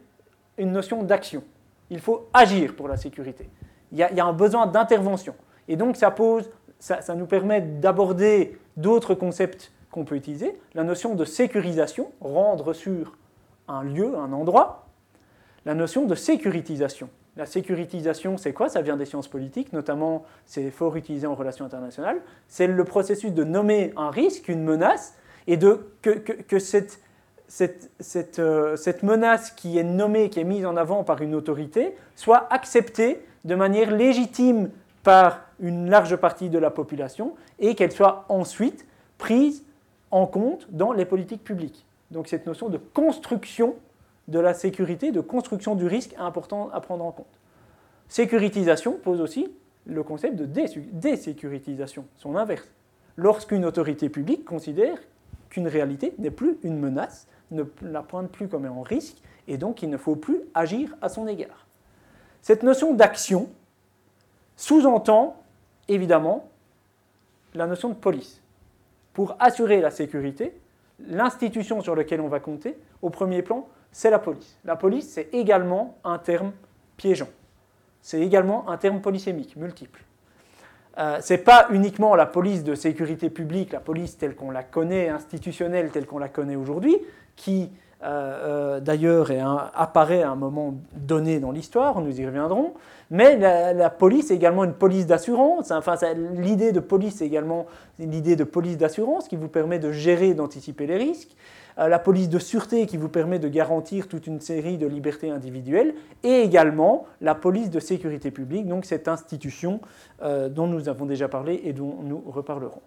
[0.59, 1.43] une notion d'action.
[1.91, 3.49] Il faut agir pour la sécurité.
[3.93, 5.35] Il y a, un besoin d'intervention.
[5.67, 10.57] Et donc ça pose, ça, nous permet d'aborder d'autres concepts qu'on peut utiliser.
[10.75, 13.17] La notion de sécurisation, rendre sûr
[13.67, 14.87] un lieu, un endroit.
[15.65, 17.11] La notion de sécurisation.
[17.37, 18.69] La sécurisation, c'est quoi?
[18.69, 22.21] Ça vient des sciences politiques, notamment c'est fort utilisé en relations internationales.
[22.49, 25.15] C'est le processus de nommer un risque, une menace,
[25.47, 27.01] et de, que, cette,
[27.49, 31.97] cette, euh, cette, menace qui est nommée, qui est mise en avant par une autorité,
[32.15, 34.71] soit acceptée de manière légitime
[35.03, 38.87] par une large partie de la population et qu'elle soit ensuite
[39.19, 39.65] prise
[40.11, 41.87] en compte dans les politiques publiques.
[42.11, 43.75] Donc cette notion de construction
[44.31, 47.41] de la sécurité, de construction du risque important à prendre en compte.
[48.09, 49.53] Sécurisation pose aussi
[49.87, 50.47] le concept de
[50.93, 52.69] désécurisation, son inverse.
[53.17, 54.99] Lorsqu'une autorité publique considère
[55.49, 59.19] qu'une réalité n'est plus une menace, ne la pointe plus comme un risque,
[59.49, 61.67] et donc il ne faut plus agir à son égard.
[62.41, 63.51] Cette notion d'action
[64.57, 65.43] sous-entend
[65.89, 66.49] évidemment
[67.55, 68.41] la notion de police.
[69.13, 70.57] Pour assurer la sécurité,
[71.09, 74.57] l'institution sur laquelle on va compter, au premier plan, c'est la police.
[74.65, 76.53] La police, c'est également un terme
[76.97, 77.29] piégeant.
[78.03, 80.03] C'est également un terme polysémique, multiple.
[80.99, 84.63] Euh, ce n'est pas uniquement la police de sécurité publique, la police telle qu'on la
[84.63, 86.99] connaît, institutionnelle telle qu'on la connaît aujourd'hui,
[87.37, 87.71] qui
[88.03, 89.31] euh, euh, d'ailleurs
[89.75, 92.75] apparaît à un moment donné dans l'histoire, nous y reviendrons,
[93.11, 95.97] mais la, police est également une police d'assurance, enfin,
[96.35, 97.67] l'idée de police est également
[97.99, 101.37] l'idée de police d'assurance qui vous permet de gérer, d'anticiper les risques,
[101.89, 105.95] la police de sûreté qui vous permet de garantir toute une série de libertés individuelles,
[106.23, 109.81] et également la police de sécurité publique, donc cette institution
[110.23, 112.83] euh, dont nous avons déjà parlé et dont nous reparlerons.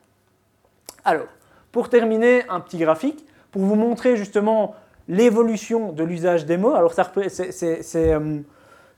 [1.06, 1.28] Alors,
[1.72, 4.76] pour terminer, un petit graphique pour vous montrer justement
[5.08, 6.74] l'évolution de l'usage des mots.
[6.74, 8.40] Alors, euh,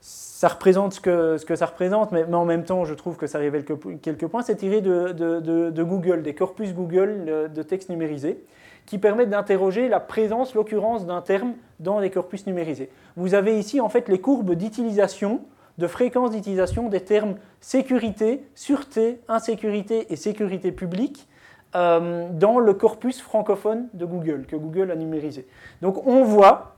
[0.00, 1.00] ça représente ce
[1.44, 4.42] que, ça représente, mais, en même temps, je trouve que ça révèle quelques points.
[4.42, 8.44] C'est tiré de, Google, des corpus Google de texte numérisés,
[8.86, 12.88] qui permettent d'interroger la présence, l'occurrence d'un terme dans les corpus numérisés.
[13.16, 15.42] Vous avez ici en fait les courbes d'utilisation,
[15.78, 21.28] de fréquence d'utilisation des termes sécurité, sûreté, insécurité et sécurité publique
[21.74, 25.46] euh, dans le corpus francophone de Google, que Google a numérisé.
[25.82, 26.76] Donc on voit,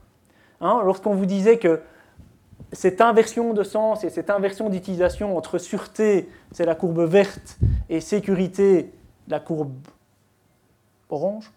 [0.61, 1.79] hein, lorsqu'on vous disait que
[2.73, 7.57] cette inversion de sens et cette inversion d'utilisation entre sûreté, c'est la courbe verte,
[7.89, 8.91] et sécurité,
[9.27, 9.73] la courbe
[11.09, 11.51] orange,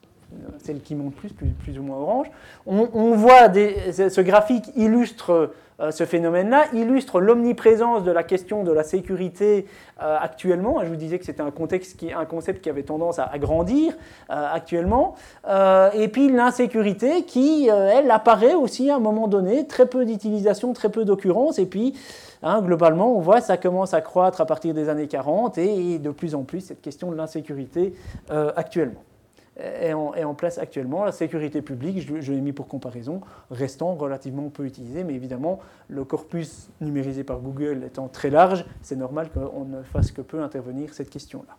[0.59, 2.27] celle qui monte plus, plus, ou moins orange.
[2.67, 5.51] On, voit ce graphique illustre
[5.83, 9.67] euh, ce phénomène-là, illustre l'omniprésence de la question de la sécurité
[10.01, 10.79] euh, actuellement.
[10.83, 13.95] Je vous disais que c'était un, contexte qui, un concept qui avait tendance à, grandir
[14.31, 15.17] euh, actuellement.
[15.95, 20.91] et puis l'insécurité qui, elle, apparaît aussi à un moment donné, très peu d'utilisation, très
[20.91, 21.59] peu d'occurrence.
[21.59, 21.95] Et puis,
[22.43, 26.11] hein, globalement, on voit ça commence à croître à partir des années 40 et de
[26.11, 27.95] plus en plus cette question de l'insécurité
[28.57, 29.03] actuellement
[29.59, 31.05] est en, place actuellement.
[31.05, 36.05] La sécurité publique, je, l'ai mis pour comparaison, restant relativement peu utilisée, mais évidemment, le
[36.05, 40.95] corpus numérisé par Google étant très large, c'est normal qu'on ne fasse que peu intervenir
[40.95, 41.57] cette question-là.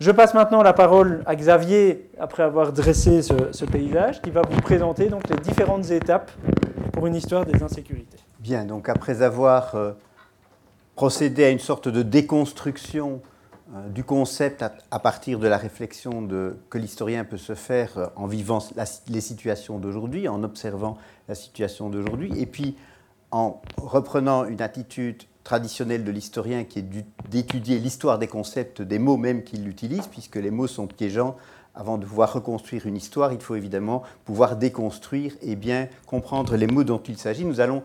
[0.00, 4.60] Je passe maintenant la parole à Xavier, après avoir dressé ce, paysage, qui va vous
[4.60, 6.32] présenter donc les différentes étapes
[6.92, 8.18] pour une histoire des insécurités.
[8.40, 9.92] Bien, donc après avoir euh,
[10.96, 13.22] procédé à une sorte de déconstruction
[13.88, 16.28] du concept à, partir de la réflexion
[16.68, 18.58] que l'historien peut se faire euh, en vivant
[19.08, 20.98] les situations d'aujourd'hui, en observant
[21.28, 22.76] la situation d'aujourd'hui, et puis
[23.30, 26.86] en reprenant une attitude traditionnelle de l'historien qui est
[27.30, 31.36] d'étudier l'histoire des concepts, des mots même qu'il utilise, puisque les mots sont piégeants.
[31.74, 36.68] Avant de pouvoir reconstruire une histoire, il faut évidemment pouvoir déconstruire et bien comprendre les
[36.68, 37.44] mots dont il s'agit.
[37.44, 37.82] Nous allons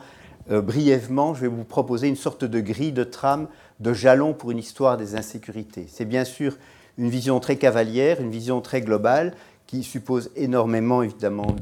[0.52, 3.48] euh, brièvement, je vais vous proposer une sorte de grille de trame,
[3.80, 5.86] de jalon pour une histoire des insécurités.
[5.88, 6.58] C'est bien sûr
[6.98, 9.34] une vision très cavalière, une vision très globale,
[9.68, 11.56] qui suppose énormément évidemment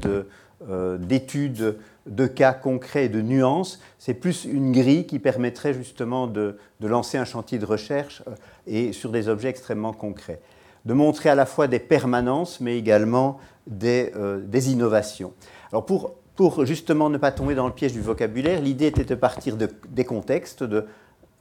[0.68, 1.76] euh, d'études,
[2.06, 3.78] de, cas concrets et de nuances.
[3.98, 8.32] C'est plus une grille qui permettrait justement de, lancer un chantier de recherche euh,
[8.66, 10.40] et sur des objets extrêmement concrets.
[10.86, 14.10] De montrer à la fois des permanences, mais également des,
[14.44, 15.34] des innovations.
[15.70, 19.16] Alors pour pour justement ne pas tomber dans le piège du vocabulaire, l'idée était de
[19.16, 20.86] partir des contextes, de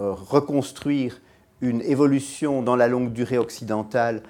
[0.02, 1.22] euh, reconstruire
[1.62, 4.24] une évolution dans la longue durée occidentale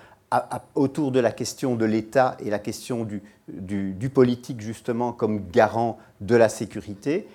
[0.76, 6.36] autour de la question de l'État et la question du, politique justement comme garant de
[6.36, 7.30] la sécurité,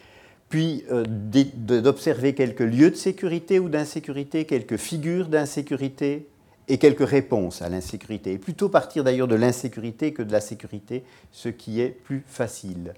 [0.50, 6.28] puis euh, d'observer quelques lieux de sécurité ou d'insécurité, quelques figures d'insécurité
[6.68, 8.32] et quelques réponses à l'insécurité.
[8.32, 12.92] Et plutôt partir d'ailleurs de l'insécurité que de la sécurité, ce qui est plus facile.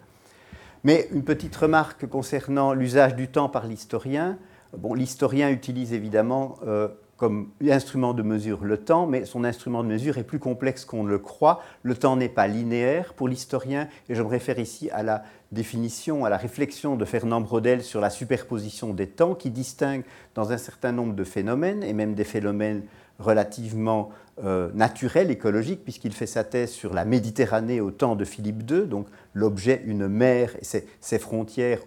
[0.84, 4.36] Mais une petite remarque concernant l'usage du temps par l'historien.
[4.76, 9.88] Bon, l'historien utilise évidemment euh, comme instrument de mesure le temps, mais son instrument de
[9.88, 11.62] mesure est plus complexe qu'on ne le croit.
[11.82, 15.22] Le temps n'est pas linéaire pour l'historien, et je me réfère ici à la
[15.52, 20.04] définition, à la réflexion de Fernand Brodel sur la superposition des temps, qui distingue
[20.34, 22.82] dans un certain nombre de phénomènes, et même des phénomènes
[23.18, 24.10] relativement
[24.42, 28.86] euh, naturel, écologique, puisqu'il fait sa thèse sur la Méditerranée au temps de Philippe II,
[28.86, 31.78] donc l'objet, une mer et ses, frontières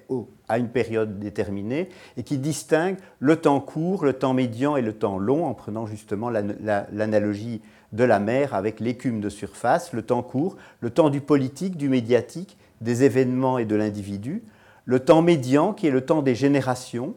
[0.47, 4.93] à une période déterminée, et qui distingue le temps court, le temps médian et le
[4.93, 10.23] temps long, en prenant justement l'analogie de la mer avec l'écume de surface, le temps
[10.23, 14.41] court, le temps du politique, du médiatique, des événements et de l'individu,
[14.85, 17.13] le temps médian qui est le temps des générations,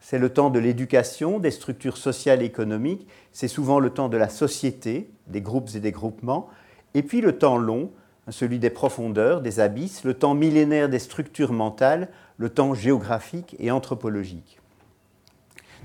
[0.00, 4.16] c'est le temps de l'éducation, des structures sociales et économiques, c'est souvent le temps de
[4.16, 6.48] la société, des groupes et des groupements,
[6.94, 7.90] et puis le temps long,
[8.28, 13.70] celui des profondeurs, des abysses, le temps millénaire des structures mentales, le temps géographique et
[13.70, 14.58] anthropologique.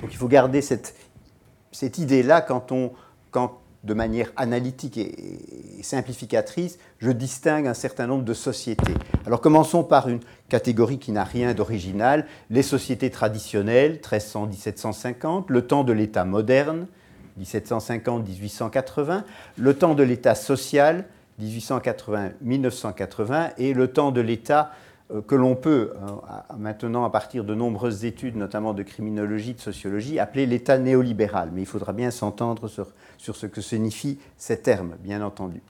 [0.01, 0.93] Donc il faut garder cette,
[1.97, 2.91] idée-là quand on,
[3.86, 5.13] de manière analytique et,
[5.83, 8.95] simplificatrice, je distingue un certain nombre de sociétés.
[9.27, 15.83] Alors commençons par une catégorie qui n'a rien d'original, les sociétés traditionnelles, 1300-1750, le temps
[15.83, 16.88] de l'État moderne,
[17.39, 19.21] 1750-1880,
[19.57, 21.05] le temps de l'État social,
[21.41, 24.71] 1880-1980, et le temps de l'État
[25.13, 25.97] euh, que l'on peut euh,
[26.57, 31.51] maintenant, à partir de nombreuses études, notamment de criminologie, de sociologie, appeler l'État néolibéral.
[31.53, 32.88] Mais il faudra bien s'entendre sur,
[33.26, 35.61] sur, ce que signifient ces termes, bien entendu.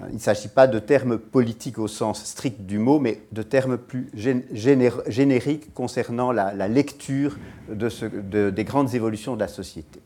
[0.00, 3.42] Euh, il ne s'agit pas de termes politiques au sens strict du mot, mais de
[3.42, 10.00] termes plus génériques concernant la, lecture des grandes évolutions de la société.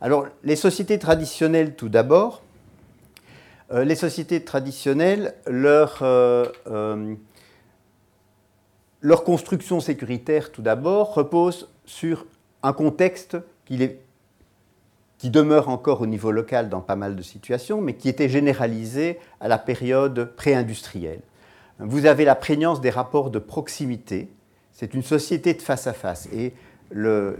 [0.00, 2.42] Alors, les sociétés traditionnelles, tout d'abord,
[3.70, 6.02] les sociétés traditionnelles, leur
[9.00, 12.26] leur construction sécuritaire, tout d'abord, repose sur
[12.62, 13.90] un contexte qui,
[15.18, 19.18] qui, demeure encore au niveau local dans pas mal de situations, mais qui était généralisé
[19.40, 21.20] à la période pré-industrielle.
[21.80, 24.28] Vous avez la prégnance des rapports de proximité.
[24.72, 26.28] C'est une société de face à face.
[26.32, 26.52] Et
[26.90, 27.36] le,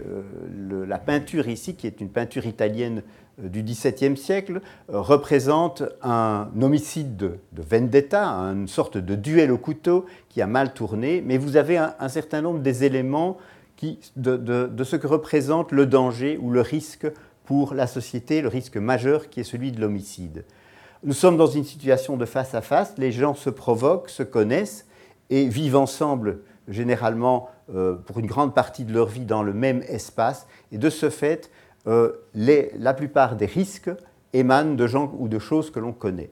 [0.87, 3.01] la peinture ici, qui est une peinture italienne
[3.43, 4.61] euh, du XVIIe siècle,
[4.91, 10.73] euh, représente un homicide de, vendetta, une sorte de duel au couteau qui a mal
[10.73, 13.37] tourné, mais vous avez un, certain nombre des éléments
[14.15, 17.07] de, ce que représente le danger ou le risque
[17.49, 20.45] pour la société, le risque majeur qui est celui de l'homicide.
[21.03, 24.85] Nous sommes dans une situation de face à face, les gens se provoquent, se connaissent
[25.31, 29.81] et vivent ensemble généralement euh, pour une grande partie de leur vie dans le même
[29.87, 30.45] espace.
[30.71, 31.49] Et de ce fait,
[31.87, 33.89] euh, la plupart des risques
[34.33, 36.29] émanent de gens ou de choses que l'on connaît.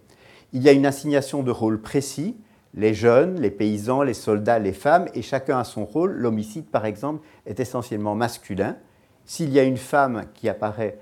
[0.53, 2.37] Il y a une assignation de rôle précis,
[2.75, 6.11] les jeunes, les paysans, les soldats, les femmes, et chacun a son rôle.
[6.11, 8.75] L'homicide, par exemple, est essentiellement masculin.
[9.25, 10.99] S'il y a une femme qui apparaît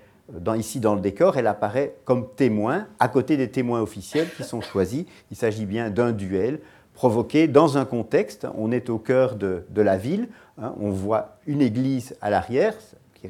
[0.57, 4.61] ici dans le décor, elle apparaît comme témoin à côté des témoins officiels qui sont
[4.61, 5.05] choisis.
[5.31, 6.59] Il s'agit bien d'un duel
[6.93, 8.47] provoqué dans un contexte.
[8.57, 10.73] On est au cœur de, la ville, hein.
[10.79, 12.73] on voit une église à l'arrière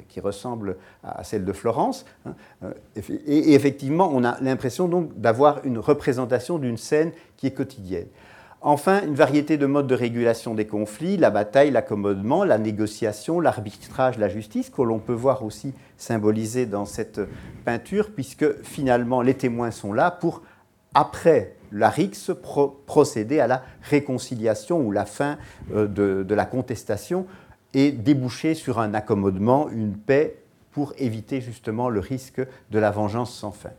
[0.10, 2.06] qui, ressemble à celle de Florence.
[2.26, 2.34] Hein.
[3.06, 8.08] et, effectivement, on a l'impression donc d'avoir une représentation d'une scène qui est quotidienne.
[8.68, 14.18] Enfin, une variété de modes de régulation des conflits, la bataille, l'accommodement, la négociation, l'arbitrage,
[14.18, 17.22] la justice, que l'on peut voir aussi symbolisé dans cette
[17.64, 20.42] peinture, puisque finalement les témoins sont là pour,
[20.96, 22.32] après la RIX,
[22.88, 25.38] procéder à la réconciliation ou la fin
[25.72, 27.28] euh, de la contestation
[27.76, 30.42] et déboucher sur un accommodement, une paix,
[30.72, 32.42] pour éviter justement le risque
[32.72, 33.70] de la vengeance sans fin.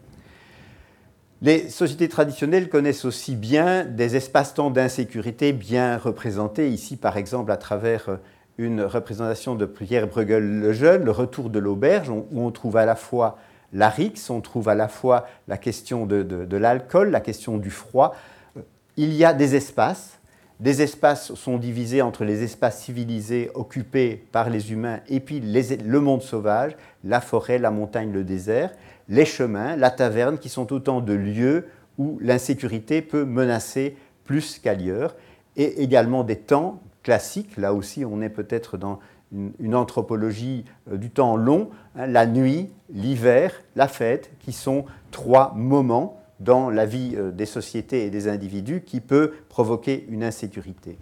[1.42, 7.58] Les sociétés traditionnelles connaissent aussi bien des espaces-temps d'insécurité bien représentés, ici par exemple à
[7.58, 8.16] travers euh,
[8.56, 12.86] une représentation de Pierre Bruegel le Jeune, le retour de l'auberge, où on trouve à
[12.86, 13.36] la fois
[13.74, 17.70] la rixe, on trouve à la fois la question de, de l'alcool, la question du
[17.70, 18.16] froid.
[18.56, 18.62] Euh,
[18.96, 20.18] il y a des espaces.
[20.58, 26.00] Des espaces sont divisés entre les espaces civilisés occupés par les humains et puis le
[26.00, 28.70] monde sauvage, la forêt, la montagne, le désert
[29.08, 35.14] les chemins, la taverne, qui sont autant de lieux où l'insécurité peut menacer plus qu'ailleurs,
[35.56, 38.98] et également des temps classiques, là aussi on est peut-être dans
[39.32, 45.52] une, anthropologie euh, du temps long, hein, la nuit, l'hiver, la fête, qui sont trois
[45.54, 50.98] moments dans la vie euh, des sociétés et des individus qui peut provoquer une insécurité.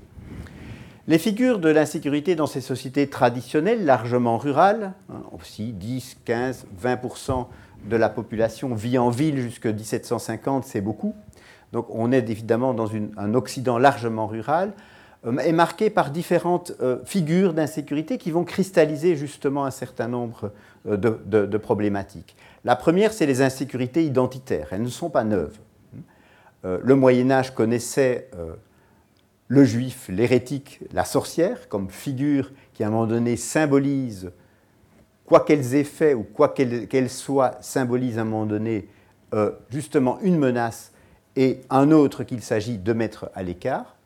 [1.07, 7.47] Les figures de l'insécurité dans ces sociétés traditionnelles, largement rurales, hein, aussi 10, 15, 20%
[7.85, 11.15] de la population vit en ville jusqu'à 1750, c'est beaucoup.
[11.73, 14.73] Donc on est évidemment dans un Occident largement rural,
[15.27, 20.53] euh, est marqué par différentes euh, figures d'insécurité qui vont cristalliser justement un certain nombre
[20.87, 22.37] euh, de, problématiques.
[22.65, 24.69] La première, c'est les insécurités identitaires.
[24.73, 25.59] Elles ne sont pas neuves.
[26.63, 28.31] le Moyen Âge connaissait
[29.49, 34.33] le juif, l'hérétique, la sorcière comme figure qui à un moment donné symbolise
[35.27, 38.89] quoi qu'elles aient fait ou quoi qu'elles soient, symbolisent à un moment donné
[39.35, 40.93] euh, justement une menace
[41.37, 43.97] et un autre qu'il s'agit de mettre à l'écart,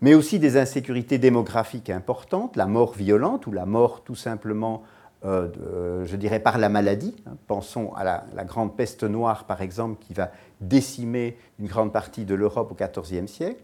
[0.00, 4.82] mais aussi des insécurités démographiques importantes, la mort violente ou la mort tout simplement,
[5.26, 7.14] euh, je dirais, par la maladie.
[7.26, 7.36] Hein.
[7.46, 12.34] Pensons à la, grande peste noire, par exemple, qui va décimer une grande partie de
[12.34, 13.62] l'Europe au XIVe siècle.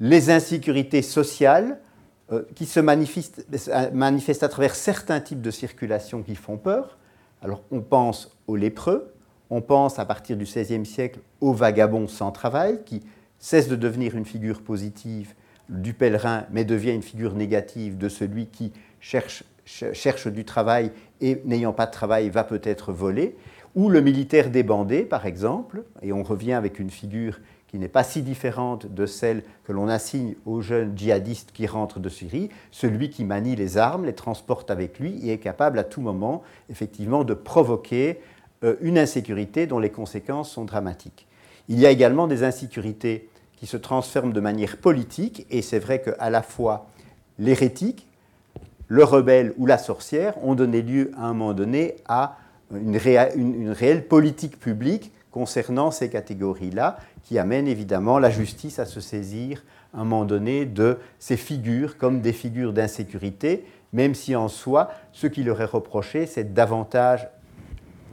[0.00, 1.78] Les insécurités sociales,
[2.32, 6.96] euh, qui se manifestent, à travers certains types de circulation qui font peur.
[7.42, 9.12] Alors on pense aux lépreux,
[9.50, 13.02] on pense à partir du XVIe siècle aux vagabonds sans travail, qui
[13.38, 15.34] cessent de devenir une figure positive
[15.68, 21.40] du pèlerin, mais devient une figure négative de celui qui cherche, cherche du travail et
[21.44, 23.36] n'ayant pas de travail va peut-être voler,
[23.74, 28.04] ou le militaire débandé, par exemple, et on revient avec une figure qui n'est pas
[28.04, 33.10] si différente de celle que l'on assigne aux jeunes djihadistes qui rentrent de Syrie, celui
[33.10, 37.24] qui manie les armes, les transporte avec lui et est capable à tout moment, effectivement,
[37.24, 38.20] de provoquer
[38.62, 41.26] euh, une insécurité dont les conséquences sont dramatiques.
[41.68, 46.00] Il y a également des insécurités qui se transforment de manière politique, et c'est vrai
[46.00, 46.86] qu'à la fois
[47.40, 48.06] l'hérétique,
[48.88, 52.36] le rebelle ou la sorcière ont donné lieu à un moment donné à
[52.72, 59.64] une, réelle politique publique concernant ces catégories-là, qui amène évidemment la justice à se saisir
[59.92, 64.90] à un moment donné de ces figures comme des figures d'insécurité, même si en soi,
[65.12, 67.28] ce qui leur est reproché, c'est davantage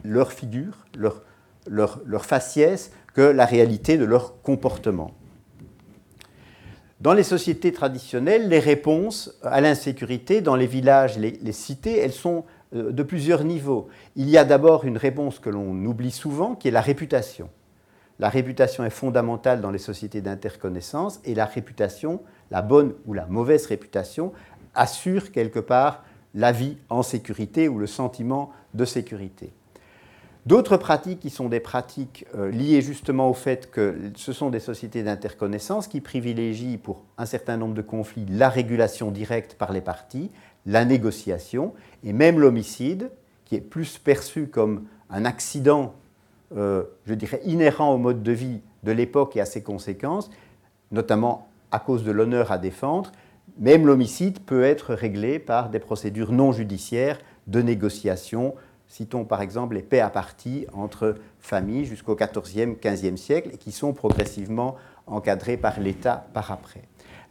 [0.03, 1.21] leur figure, leur,
[1.67, 5.11] leur, leur faciès, que la réalité de leur comportement.
[7.01, 12.45] Dans les sociétés traditionnelles, les réponses à l'insécurité dans les villages, les, cités, elles sont
[12.75, 13.89] euh, de plusieurs niveaux.
[14.15, 17.49] Il y a d'abord une réponse que l'on oublie souvent, qui est la réputation.
[18.19, 22.21] La réputation est fondamentale dans les sociétés d'interconnaissance et la réputation,
[22.51, 24.31] la bonne ou la mauvaise réputation,
[24.75, 26.03] assure quelque part
[26.35, 29.51] la vie en sécurité ou le sentiment de sécurité.
[30.47, 34.59] D'autres pratiques qui sont des pratiques euh, liées justement au fait que ce sont des
[34.59, 39.81] sociétés d'interconnaissance qui privilégient pour un certain nombre de conflits la régulation directe par les
[39.81, 40.31] partis,
[40.65, 41.73] la négociation
[42.03, 43.11] et même l'homicide,
[43.45, 45.93] qui est plus perçu comme un accident,
[46.57, 50.31] euh, je dirais, inhérent au mode de vie de l'époque et à ses conséquences,
[50.91, 53.11] notamment à cause de l'honneur à défendre,
[53.59, 58.55] même l'homicide peut être réglé par des procédures non judiciaires de négociation.
[58.91, 63.71] Citons par exemple les paix à partie entre familles jusqu'au XIVe, XVe siècle, et qui
[63.71, 64.75] sont progressivement
[65.07, 66.81] encadrées par l'État par après.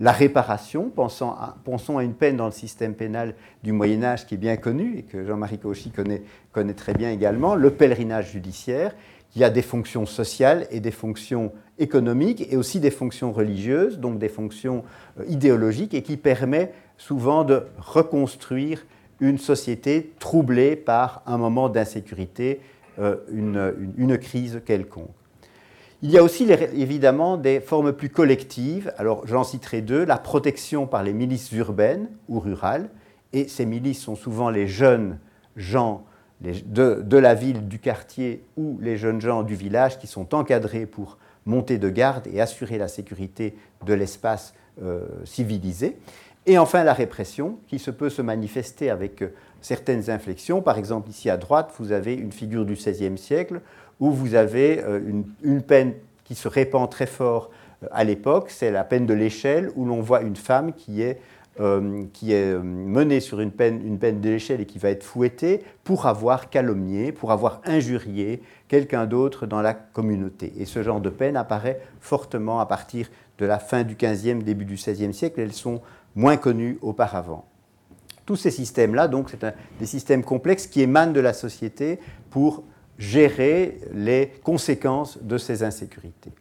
[0.00, 4.26] La réparation, pensons à, pensons à, une peine dans le système pénal du Moyen Âge
[4.26, 8.32] qui est bien connu et que Jean-Marie Cauchy connaît, connaît, très bien également, le pèlerinage
[8.32, 8.94] judiciaire,
[9.28, 14.18] qui a des fonctions sociales et des fonctions économiques et aussi des fonctions religieuses, donc
[14.18, 14.82] des fonctions
[15.20, 18.86] euh, idéologiques, et qui permet souvent de reconstruire
[19.20, 22.60] une société troublée par un moment d'insécurité,
[22.98, 25.10] euh, une, crise quelconque.
[26.02, 30.86] Il y a aussi évidemment des formes plus collectives, alors j'en citerai deux, la protection
[30.86, 32.88] par les milices urbaines ou rurales,
[33.32, 35.18] et ces milices sont souvent les jeunes
[35.56, 36.04] gens
[36.40, 40.86] de, de, la ville, du quartier ou les jeunes gens du village qui sont encadrés
[40.86, 43.54] pour monter de garde et assurer la sécurité
[43.84, 45.98] de l'espace euh, civilisé.
[46.46, 50.62] Et enfin la répression qui se peut se manifester avec euh, certaines inflexions.
[50.62, 53.60] Par exemple, ici à droite, vous avez une figure du XVIe siècle
[53.98, 55.00] où vous avez euh,
[55.42, 55.92] une, peine
[56.24, 57.50] qui se répand très fort
[57.82, 61.20] euh, à l'époque, c'est la peine de l'échelle où l'on voit une femme qui est
[62.14, 65.62] qui est menée sur une peine, une peine de l'échelle et qui va être fouettée
[65.84, 70.54] pour avoir calomnié, pour avoir injurié quelqu'un d'autre dans la communauté.
[70.56, 74.64] Et ce genre de peine apparaît fortement à partir de la fin du XVe, début
[74.64, 75.40] du XVIe siècle.
[75.40, 75.82] Elles sont
[76.14, 77.44] moins connues auparavant.
[78.26, 79.44] Tous ces systèmes-là, donc, c'est
[79.78, 81.98] des systèmes complexes qui émanent de la société
[82.30, 82.62] pour
[82.98, 86.32] gérer les conséquences de ces insécurités.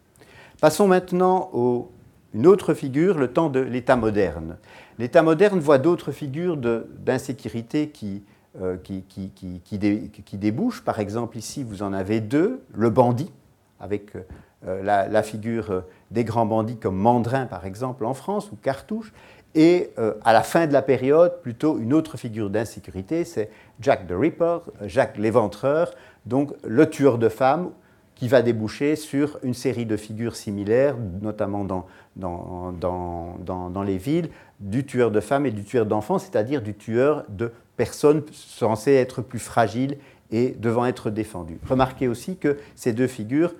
[0.61, 4.57] Passons maintenant à une autre figure, le temps de l'État moderne.
[4.99, 8.23] L'État moderne voit d'autres figures d'insécurité qui,
[8.61, 9.31] euh, qui, qui,
[9.63, 10.83] qui, dé, qui, débouchent.
[10.83, 12.61] Par exemple, ici, vous en avez deux.
[12.75, 13.31] Le bandit,
[13.79, 18.57] avec euh, la, la, figure des grands bandits comme Mandrin, par exemple, en France, ou
[18.57, 19.13] Cartouche.
[19.55, 24.07] Et euh, à la fin de la période, plutôt une autre figure d'insécurité, c'est Jack
[24.07, 25.93] the Ripper, Jacques l'Éventreur,
[26.25, 27.71] donc le tueur de femmes,
[28.15, 31.87] qui va déboucher sur une série de figures similaires, notamment dans,
[32.17, 34.29] dans les villes,
[34.59, 39.21] du tueur de femmes et du tueur d'enfants, c'est-à-dire du tueur de personnes censées être
[39.21, 39.97] plus fragiles
[40.31, 41.59] et devant être défendues.
[41.67, 43.55] Remarquez aussi que ces deux figures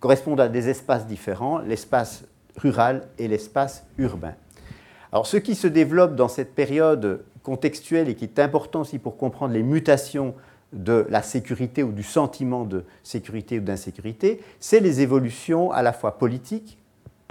[0.00, 2.24] correspondent à des espaces différents, l'espace
[2.56, 4.34] rural et l'espace urbain.
[5.12, 9.16] Alors ce qui se développe dans cette période contextuelle et qui est important aussi pour
[9.16, 10.34] comprendre les mutations
[10.72, 15.94] de la sécurité ou du sentiment de sécurité ou d'insécurité, c'est les évolutions à la
[15.94, 16.78] fois politiques,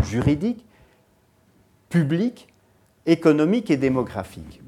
[0.04, 0.66] juridiques,
[1.90, 2.48] publiques,
[3.06, 4.62] économiques et démographiques.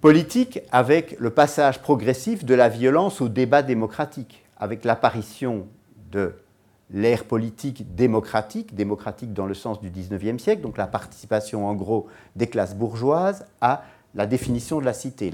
[0.00, 5.68] Politique avec le passage progressif de la violence au débat démocratique, avec l'apparition
[6.10, 6.34] de
[6.92, 12.06] l'ère politique démocratique, démocratique dans le sens du XIXe siècle, donc la participation en gros
[12.36, 13.82] des classes bourgeoises à
[14.14, 15.32] la définition de la cité,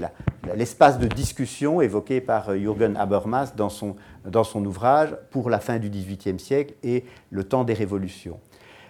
[0.55, 5.59] l'espace de discussion évoqué par euh, Jürgen Habermas dans son, dans son ouvrage pour la
[5.59, 8.39] fin du XVIIIe siècle et le temps des révolutions.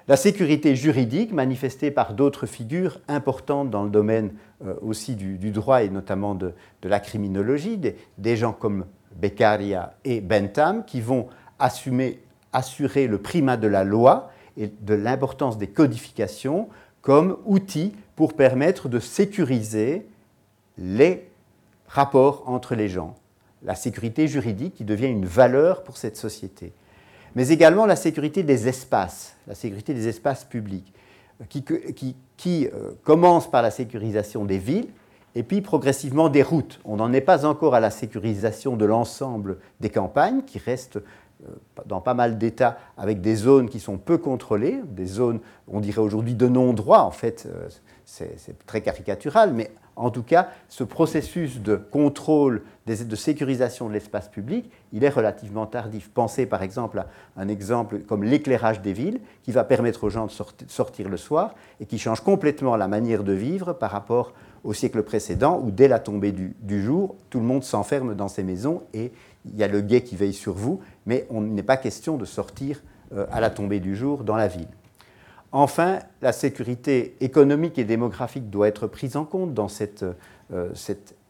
[0.07, 4.31] La sécurité juridique, manifestée par d'autres figures importantes dans le domaine
[4.65, 7.79] euh, aussi du, droit et notamment de, de la criminologie,
[8.17, 11.27] des, gens comme Beccaria et Bentham, qui vont
[11.59, 12.19] assumer,
[12.53, 16.69] assurer le primat de la loi et de l'importance des codifications
[17.01, 20.05] comme outil pour permettre de sécuriser
[20.77, 21.29] les
[21.87, 23.15] rapports entre les gens,
[23.63, 26.73] la sécurité juridique qui devient une valeur pour cette société,
[27.35, 30.93] mais également la sécurité des espaces, la sécurité des espaces publics,
[31.47, 34.89] qui, euh, commence par la sécurisation des villes
[35.35, 36.79] et puis progressivement des routes.
[36.83, 40.99] On n'en est pas encore à la sécurisation de l'ensemble des campagnes, qui restent
[41.85, 46.01] dans pas mal d'États avec des zones qui sont peu contrôlées, des zones, on dirait
[46.01, 47.47] aujourd'hui de non-droit, en fait,
[48.05, 54.29] c'est très caricatural, mais en tout cas, ce processus de contrôle, de sécurisation de l'espace
[54.29, 56.09] public, il est relativement tardif.
[56.09, 60.27] Pensez par exemple à un exemple comme l'éclairage des villes, qui va permettre aux gens
[60.27, 60.31] de
[60.67, 64.33] sortir le soir et qui change complètement la manière de vivre par rapport
[64.63, 68.43] au siècle précédent, où dès la tombée du, jour, tout le monde s'enferme dans ses
[68.43, 69.11] maisons et
[69.45, 72.25] il y a le guet qui veille sur vous, mais on n'est pas question de
[72.25, 72.81] sortir
[73.13, 74.67] euh, à la tombée du jour dans la ville.
[75.51, 80.73] Enfin, la sécurité économique et démographique doit être prise en compte dans cette, euh,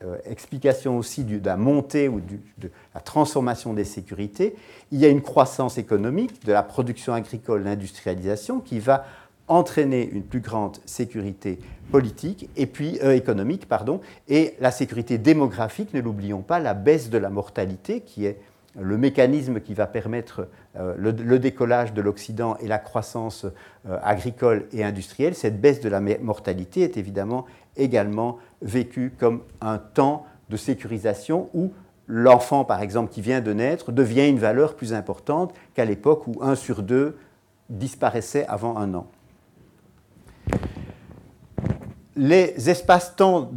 [0.03, 4.55] euh, explication aussi de la montée ou de la transformation des sécurités.
[4.91, 9.05] Il y a une croissance économique de la production agricole, l'industrialisation, qui va
[9.49, 11.59] entraîner une plus grande sécurité
[11.91, 15.93] politique et puis euh, économique, pardon, et la sécurité démographique.
[15.93, 18.37] Ne l'oublions pas, la baisse de la mortalité, qui est
[18.79, 20.47] le mécanisme qui va permettre
[20.77, 25.89] euh, le, décollage de l'Occident et la croissance euh, agricole et industrielle, cette baisse de
[25.89, 27.45] la mortalité est évidemment
[27.75, 31.73] également vécue comme un temps de sécurisation où
[32.07, 36.37] l'enfant, par exemple, qui vient de naître, devient une valeur plus importante qu'à l'époque où
[36.41, 37.17] un sur deux
[37.69, 39.07] disparaissait avant un an
[42.19, 43.49] les espaces-temps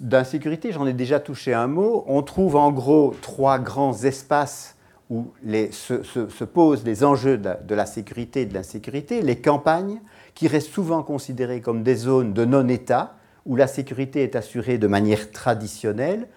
[0.00, 4.76] d'insécurité, j'en ai déjà touché un mot, on trouve en gros trois grands espaces
[5.10, 9.20] où se, posent les enjeux de, la sécurité et de l'insécurité.
[9.20, 10.00] Les campagnes,
[10.34, 14.86] qui restent souvent considérées comme des zones de non-État, où la sécurité est assurée de
[14.86, 16.28] manière traditionnelle,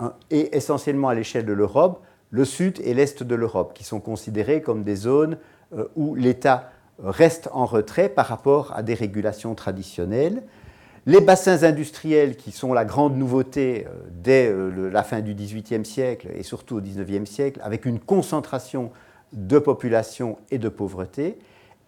[0.00, 4.00] hein, et essentiellement à l'échelle de l'Europe, le sud et l'est de l'Europe, qui sont
[4.00, 5.38] considérées comme des zones
[5.76, 10.42] euh, où l'État reste en retrait par rapport à des régulations traditionnelles.
[11.04, 15.84] Les bassins industriels, qui sont la grande nouveauté euh, dès euh, la fin du XVIIIe
[15.84, 18.92] siècle et surtout au XIXe siècle, avec une concentration
[19.32, 21.38] de population et de pauvreté.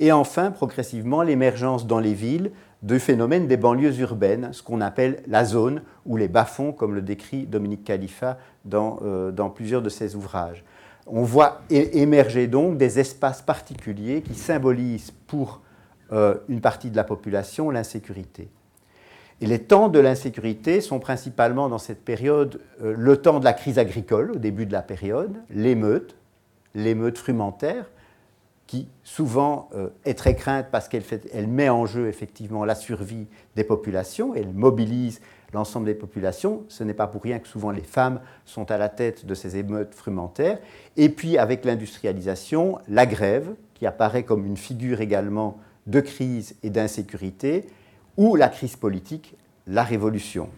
[0.01, 2.51] Et enfin, progressivement, l'émergence dans les villes
[2.83, 7.01] du phénomène des banlieues urbaines, ce qu'on appelle la zone ou les bas-fonds, comme le
[7.01, 10.65] décrit Dominique Khalifa dans, euh, dans plusieurs de ses ouvrages.
[11.07, 15.61] On voit émerger donc des espaces particuliers qui symbolisent pour
[16.49, 18.49] une partie de la population l'insécurité.
[19.41, 23.53] Et les temps de l'insécurité sont principalement dans cette période euh, le temps de la
[23.53, 26.17] crise agricole, au début de la période, l'émeute,
[26.75, 27.91] l'émeute frumentaire,
[28.67, 31.03] qui souvent euh, est très crainte parce qu'elle
[31.33, 33.27] elle met en jeu effectivement la survie
[33.57, 35.21] des populations, elle mobilise
[35.55, 36.65] l'ensemble des populations.
[36.69, 39.57] Ce n'est pas pour rien que souvent les femmes sont à la tête de ces
[39.57, 40.59] émeutes frumentaires.
[40.97, 46.71] Et puis avec l'industrialisation, la grève, qui apparaît comme une figure également de crise et
[46.71, 47.67] d'insécurité,
[48.17, 49.37] ou la crise politique,
[49.67, 50.49] la révolution.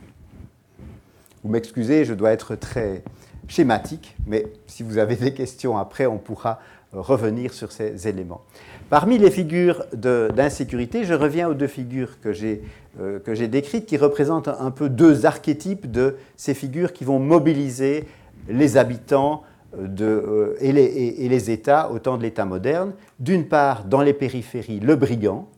[1.43, 3.03] Vous m'excusez, je dois être très
[3.49, 6.61] schématique, mais si vous avez des questions après, on pourra
[6.93, 8.43] revenir sur ces éléments.
[8.89, 12.63] Parmi les figures d'insécurité, je reviens aux deux figures que j'ai
[13.01, 18.05] euh, décrites, qui représentent un peu deux archétypes de ces figures qui vont mobiliser
[18.49, 19.43] les habitants
[19.77, 22.93] de, euh, et, les, États au temps de l'État moderne.
[23.19, 25.49] D'une part, dans les périphéries, le brigand,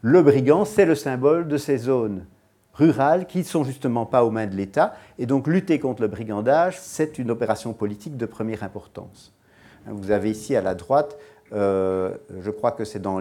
[0.00, 2.24] le brigand, c'est le symbole de ces zones
[2.72, 4.94] rurales qui ne sont justement pas aux mains de l'État.
[5.18, 9.34] Et donc lutter contre le brigandage, c'est une opération politique de première importance.
[9.86, 13.18] Vous avez ici à la droite, euh, je crois que c'est dans,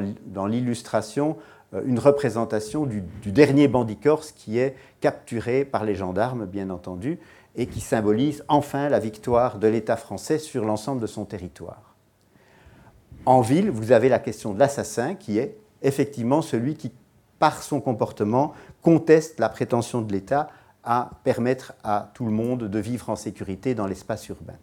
[0.48, 1.38] l'illustration,
[1.74, 6.70] euh, une représentation du, du, dernier bandit corse qui est capturé par les gendarmes, bien
[6.70, 7.20] entendu,
[7.56, 11.96] et qui symbolise enfin la victoire de l'État français sur l'ensemble de son territoire.
[13.26, 16.92] En ville, vous avez la question de l'assassin qui est effectivement celui qui,
[17.38, 20.50] par son comportement, conteste la prétention de l'État
[20.84, 24.56] à permettre à tout le monde de vivre en sécurité dans l'espace urbain.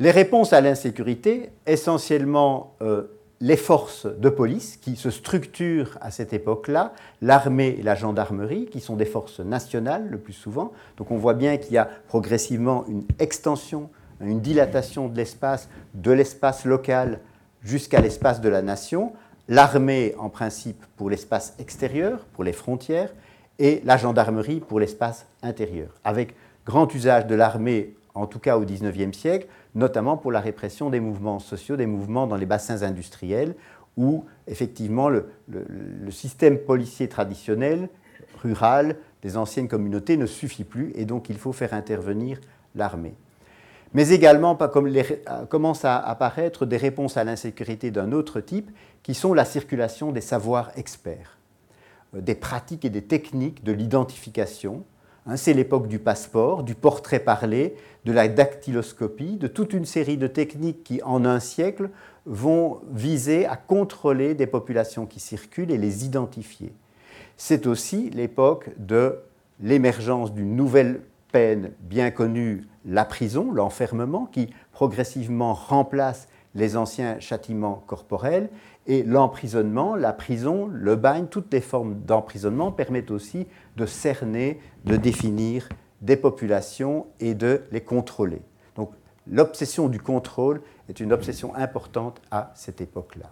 [0.00, 3.04] Les réponses à l'insécurité, essentiellement euh,
[3.40, 8.80] les forces de police qui se structurent à cette époque-là, l'armée et la gendarmerie, qui
[8.80, 10.72] sont des forces nationales le plus souvent.
[10.96, 13.88] Donc on voit bien qu'il y a progressivement une extension,
[14.20, 17.20] une dilatation de l'espace, de l'espace local
[17.62, 19.12] jusqu'à l'espace de la nation,
[19.48, 23.12] l'armée en principe pour l'espace extérieur, pour les frontières,
[23.58, 26.34] et la gendarmerie pour l'espace intérieur, avec
[26.66, 31.00] grand usage de l'armée, en tout cas au XIXe siècle, notamment pour la répression des
[31.00, 33.54] mouvements sociaux, des mouvements dans les bassins industriels,
[33.96, 35.26] où effectivement le,
[36.10, 37.88] système policier traditionnel,
[38.40, 42.40] rural, des anciennes communautés ne suffit plus, et donc il faut faire intervenir
[42.74, 43.14] l'armée.
[43.94, 48.70] Mais également comme euh, commencent à apparaître des réponses à l'insécurité d'un autre type,
[49.02, 51.38] qui sont la circulation des savoirs experts,
[52.14, 54.84] euh, des pratiques et des techniques de l'identification,
[55.36, 60.26] c'est l'époque du passeport, du portrait parlé, de la dactyloscopie, de toute une série de
[60.26, 61.90] techniques qui, en un siècle,
[62.26, 66.72] vont viser à contrôler des populations qui circulent et les identifier.
[67.36, 69.18] C'est aussi l'époque de
[69.60, 71.00] l'émergence d'une nouvelle
[71.32, 78.48] peine bien connue, la prison, l'enfermement, qui progressivement remplace les anciens châtiments corporels.
[78.86, 84.96] Et l'emprisonnement, la prison, le bagne, toutes les formes d'emprisonnement permettent aussi de cerner, de
[84.96, 85.68] définir
[86.02, 88.42] des populations et de les contrôler.
[88.76, 88.90] Donc
[89.26, 93.30] l'obsession du contrôle est une obsession importante à cette époque-là.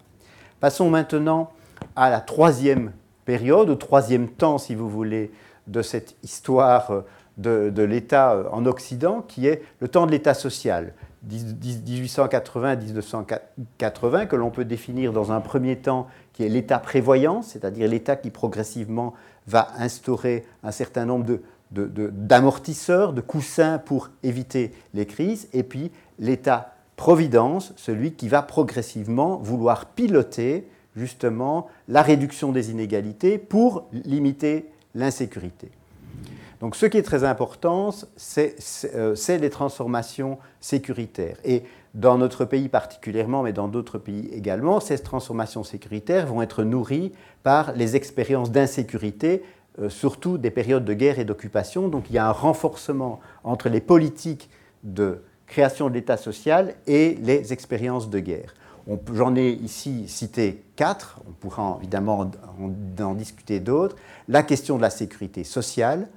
[0.59, 1.51] Passons maintenant
[1.97, 2.93] à la troisième
[3.25, 5.31] période, au troisième temps, si vous voulez,
[5.67, 7.05] de cette histoire
[7.37, 10.95] de, l'État en Occident, qui est le temps de l'État social.
[11.29, 18.17] 1880-1980, que l'on peut définir dans un premier temps, qui est l'État prévoyant, c'est-à-dire l'État
[18.17, 19.13] qui progressivement
[19.47, 25.91] va instaurer un certain nombre de, d'amortisseurs, de, coussins pour éviter les crises, et puis
[26.19, 34.71] l'État providence, celui qui va progressivement vouloir piloter justement la réduction des inégalités pour limiter
[34.95, 35.71] l'insécurité.
[36.63, 38.55] Donc ce qui est très important, c'est
[38.95, 41.37] euh, les transformations sécuritaires.
[41.45, 46.63] Et dans notre pays particulièrement, mais dans d'autres pays également, ces transformations sécuritaires vont être
[46.63, 49.43] nourries par les expériences d'insécurité
[49.81, 51.89] euh, surtout des périodes de guerre et d'occupation.
[51.89, 54.49] Donc il y a un renforcement entre les politiques
[54.85, 58.55] de création de l'État social et les expériences de guerre.
[59.13, 62.31] J'en ai ici cité quatre, on pourra évidemment
[63.01, 63.97] en, discuter d'autres.
[64.29, 66.09] La question de la sécurité sociale,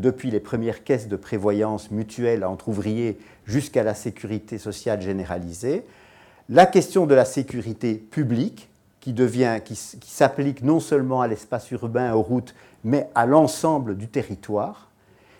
[0.00, 5.84] depuis les premières caisses de prévoyance mutuelle entre ouvriers jusqu'à la sécurité sociale généralisée.
[6.48, 8.68] La question de la sécurité publique,
[9.00, 9.14] qui,
[9.74, 14.90] s'applique non seulement à l'espace urbain, aux routes, mais à l'ensemble du territoire,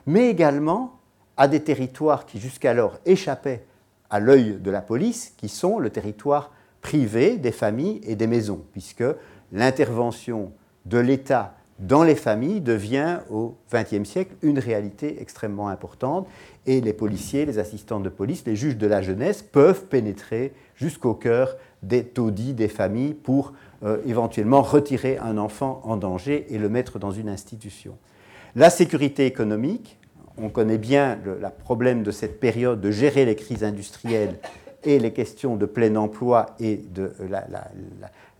[0.06, 0.98] mais également
[1.36, 3.64] à des territoires qui jusqu'alors échappaient
[4.10, 6.50] à l'œil de la police, qui sont le territoire
[6.80, 9.04] privé des familles et des maisons, puisque
[9.52, 10.52] l'intervention
[10.86, 16.28] de l'État dans les familles devient au XXe siècle une réalité extrêmement importante
[16.64, 21.14] et les policiers, les assistants de police, les juges de la jeunesse peuvent pénétrer jusqu'au
[21.14, 23.52] cœur des taudis des familles pour
[23.82, 27.98] euh, éventuellement retirer un enfant en danger et le mettre dans une institution.
[28.54, 29.98] La sécurité économique,
[30.38, 34.38] on connaît bien le problème de cette période de gérer les crises industrielles
[34.84, 37.12] et les questions de plein emploi et de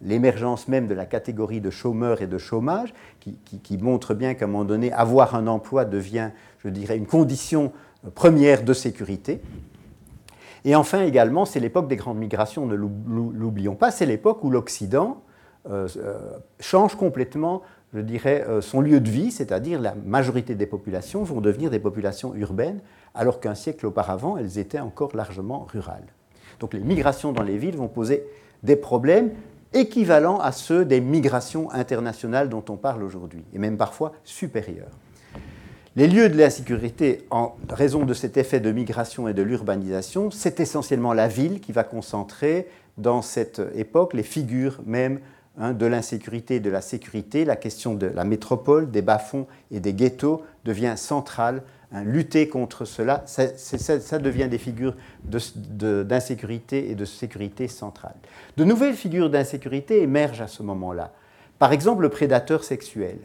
[0.03, 4.48] l'émergence même de la catégorie de chômeurs et de chômage, qui, montre bien qu'à un
[4.48, 7.72] moment donné, avoir un emploi devient, je dirais, une condition
[8.05, 9.40] euh, première de sécurité.
[10.64, 15.22] Et enfin également, c'est l'époque des grandes migrations, ne l'oublions pas, c'est l'époque où l'Occident
[15.68, 16.18] euh, euh,
[16.61, 17.62] change complètement,
[17.94, 22.34] je dirais, son lieu de vie, c'est-à-dire la majorité des populations vont devenir des populations
[22.34, 22.80] urbaines,
[23.14, 26.07] alors qu'un siècle auparavant, elles étaient encore largement rurales.
[26.59, 28.24] Donc les migrations dans les villes vont poser
[28.62, 29.32] des problèmes
[29.75, 34.91] équivalents à ceux des migrations internationales dont on parle aujourd'hui, et même parfois supérieurs.
[35.95, 40.59] Les lieux de l'insécurité, en raison de cet effet de migration et de l'urbanisation, c'est
[40.61, 42.66] essentiellement la ville qui va concentrer
[42.97, 45.20] dans cette époque les figures même
[45.59, 49.81] Hein, de l'insécurité et de la sécurité, la question de la métropole, des bas-fonds et
[49.81, 51.62] des ghettos devient centrale.
[51.95, 58.14] Hein, lutter contre cela, ça, devient des figures d'insécurité et de sécurité centrale.
[58.57, 61.12] De nouvelles figures d'insécurité émergent à ce moment-là.
[61.59, 63.18] Par exemple, le prédateur sexuel.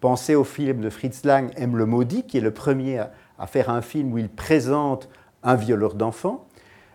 [0.00, 1.76] Pensez au film de Fritz Lang, M.
[1.76, 2.98] le Maudit, qui est le premier
[3.38, 5.08] à faire un film où il présente
[5.42, 6.46] un violeur d'enfants.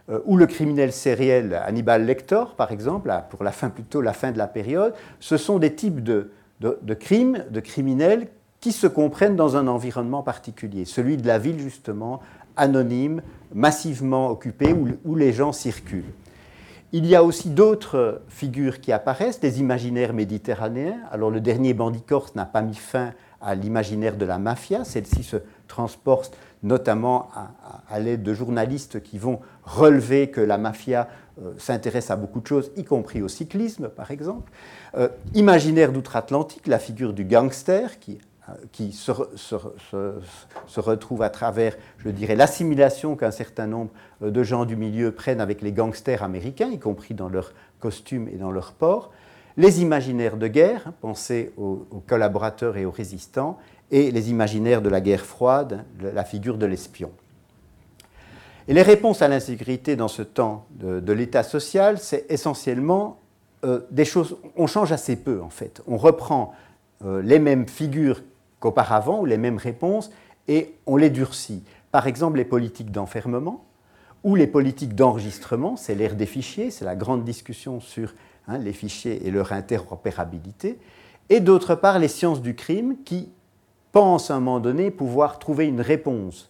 [0.10, 4.32] Euh, ou le criminel sériel Hannibal Lecter, par exemple, pour la fin, plutôt la fin
[4.32, 6.32] de la période, ce sont des types de,
[7.00, 8.30] crimes, de criminels
[8.72, 12.22] se comprennent dans un environnement particulier, celui de la ville justement,
[12.56, 13.22] anonyme,
[13.54, 16.12] massivement occupée, où, les gens circulent.
[16.94, 20.98] Il y a aussi d'autres figures qui apparaissent, des imaginaires méditerranéens.
[21.12, 23.12] Alors le dernier bandit corse n'a pas mis fin
[23.42, 25.38] à l'imaginaire de la mafia, celle-ci se
[25.68, 27.30] transporte notamment
[27.90, 31.08] à, l'aide de journalistes qui vont relever que la mafia
[31.42, 34.52] euh, s'intéresse à beaucoup de choses, y compris au cyclisme, par exemple.
[34.96, 38.18] Euh, imaginaire d'outre-Atlantique, la figure du gangster qui,
[38.72, 43.92] qui se, se, retrouve à travers, je dirais, l'assimilation qu'un certain nombre
[44.22, 48.38] de gens du milieu prennent avec les gangsters américains, y compris dans leurs costumes et
[48.38, 49.12] dans leurs ports.
[49.58, 53.58] Les imaginaires de guerre, hein, pensez aux collaborateurs et aux résistants,
[53.92, 57.12] et les imaginaires de la guerre froide, la figure de l'espion.
[58.68, 63.20] Et les réponses à l'insécurité dans ce temps de, l'état social, c'est essentiellement
[63.64, 65.82] euh, des choses, on change assez peu en fait.
[65.88, 66.54] On reprend
[67.06, 68.22] euh, les mêmes figures
[68.60, 70.12] qu'auparavant ou les mêmes réponses
[70.48, 71.64] et on les durcit.
[71.92, 73.66] Par exemple, les politiques d'enfermement
[74.24, 78.14] ou les politiques d'enregistrement, c'est l'ère des fichiers, c'est la grande discussion sur
[78.48, 80.80] hein, les fichiers et leur interopérabilité,
[81.30, 83.30] et d'autre part les sciences du crime qui
[83.92, 86.50] pensent à un moment donné pouvoir trouver une réponse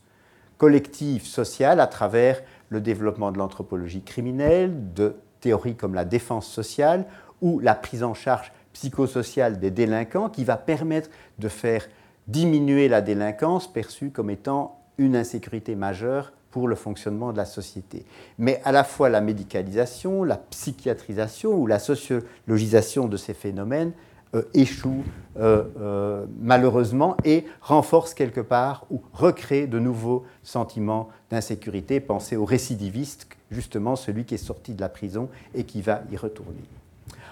[0.57, 7.05] collective, sociale, à travers le développement de l'anthropologie criminelle, de théories comme la défense sociale
[7.41, 11.09] ou la prise en charge psychosociale des délinquants qui va permettre
[11.39, 11.87] de faire
[12.27, 18.05] diminuer la délinquance perçue comme étant une insécurité majeure pour le fonctionnement de la société.
[18.37, 23.93] Mais à la fois la médicalisation, la psychiatrisation ou la sociologisation de ces phénomènes
[24.35, 25.03] euh, échoue
[25.39, 31.99] euh, euh, malheureusement et renforce quelque part ou recrée de nouveaux sentiments d'insécurité.
[31.99, 36.17] Pensez au récidiviste, justement celui qui est sorti de la prison et qui va y
[36.17, 36.61] retourner.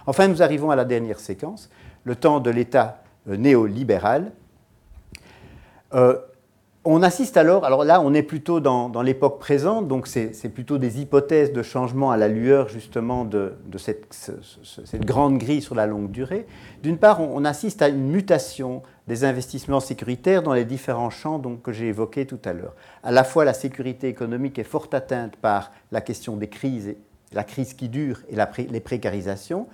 [0.07, 1.69] Enfin, nous arrivons à la dernière séquence,
[2.03, 4.31] le temps de l'État néolibéral.
[6.87, 11.01] On assiste alors, alors là on est plutôt dans, l'époque présente, donc c'est plutôt des
[11.01, 16.45] hypothèses de changement à la lueur justement de, cette, grande grille sur la longue durée.
[16.83, 21.71] D'une part, on, assiste à une mutation des investissements sécuritaires dans les différents champs que
[21.71, 22.75] j'ai évoqués tout à l'heure.
[23.01, 26.93] À la fois la sécurité économique est fort atteinte par la question des crises,
[27.33, 28.35] la crise qui dure et
[28.69, 29.65] les précarisations.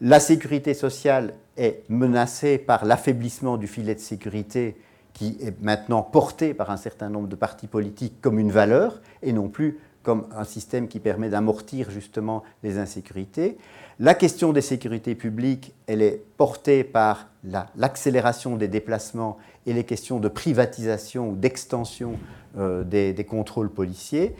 [0.00, 4.76] La sécurité sociale est menacée par l'affaiblissement du filet de sécurité
[5.12, 9.32] qui est maintenant porté par un certain nombre de partis politiques comme une valeur et
[9.32, 13.58] non plus comme un système qui permet d'amortir justement les insécurités.
[13.98, 17.26] La question des sécurités publiques, elle est portée par
[17.76, 19.36] l'accélération des déplacements
[19.66, 22.12] et les questions de privatisation ou d'extension
[22.56, 24.36] euh, des, contrôles policiers.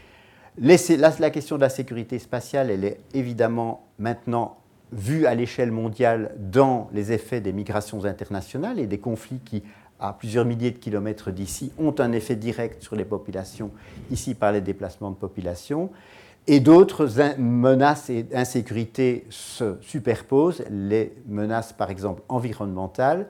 [0.59, 0.77] la,
[1.19, 4.59] la, question de la sécurité spatiale, elle est évidemment maintenant
[4.93, 9.63] vue à l'échelle mondiale dans les effets des migrations internationales et des conflits qui
[10.01, 13.71] à plusieurs milliers de kilomètres d'ici ont un effet direct sur les populations,
[14.11, 15.91] ici par les déplacements de population,
[16.47, 17.09] et d'autres
[17.39, 23.27] menaces et insécurités se superposent, les menaces par exemple environnementales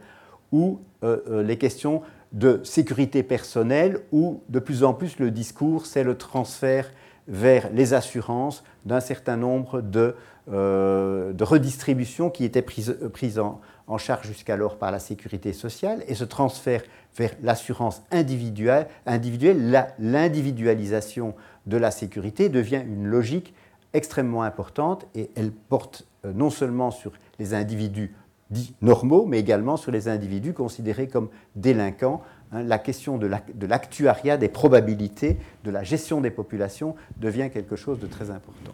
[0.52, 2.02] ou euh, euh, les questions
[2.32, 6.90] de sécurité personnelle, où de plus en plus le discours, c'est le transfert
[7.26, 10.14] vers les assurances d'un certain nombre de,
[10.50, 13.60] de redistributions qui étaient prises, prises en,
[13.98, 16.82] charge jusqu'alors par la sécurité sociale et ce transfert
[17.16, 21.34] vers l'assurance individuelle, individuelle l'individualisation
[21.66, 23.54] de la sécurité devient une logique
[23.92, 28.14] extrêmement importante et elle porte euh, non seulement sur les individus
[28.50, 32.22] dits normaux, mais également sur les individus considérés comme délinquants.
[32.52, 33.26] Hein, la question de
[33.66, 38.72] l'actuariat, des probabilités, de la gestion des populations devient quelque chose de très important.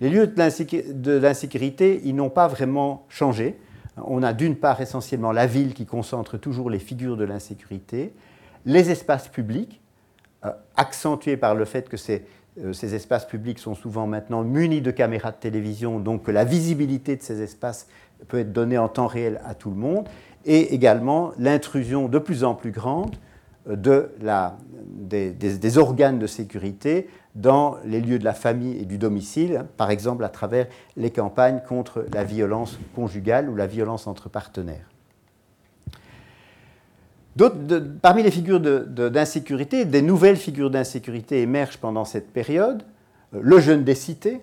[0.00, 3.58] Les lieux de l'insécurité, ils n'ont pas vraiment changé.
[3.96, 8.12] On a d'une part essentiellement la ville qui concentre toujours les figures de l'insécurité,
[8.64, 9.80] les espaces publics,
[10.44, 11.96] euh, accentués par le fait que
[12.58, 16.44] euh, ces, espaces publics sont souvent maintenant munis de caméras de télévision, donc que la
[16.44, 17.88] visibilité de ces espaces
[18.28, 20.08] peut être donnée en temps réel à tout le monde,
[20.44, 23.14] et également l'intrusion de plus en plus grande
[23.68, 24.10] euh, de
[24.88, 30.24] des, organes de sécurité dans les lieux de la famille et du domicile, par exemple
[30.24, 34.88] à travers les campagnes contre la violence conjugale ou la violence entre partenaires.
[38.00, 42.82] parmi les figures d'insécurité, des nouvelles figures d'insécurité émergent pendant cette période.
[43.34, 44.40] Euh, le jeune des cités,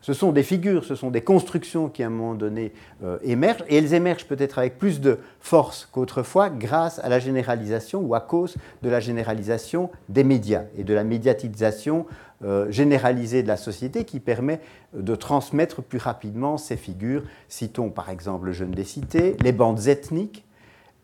[0.00, 2.72] ce sont des figures, ce sont des constructions qui à un moment donné
[3.02, 8.00] euh, émergent, et elles émergent peut-être avec plus de force qu'autrefois grâce à la généralisation
[8.00, 12.06] ou à cause de la généralisation des médias et de la médiatisation
[12.44, 14.60] euh, généralisée de la société qui permet
[14.94, 17.24] de transmettre plus rapidement ces figures.
[17.48, 20.44] Citons par exemple le jeune des cités, les bandes ethniques,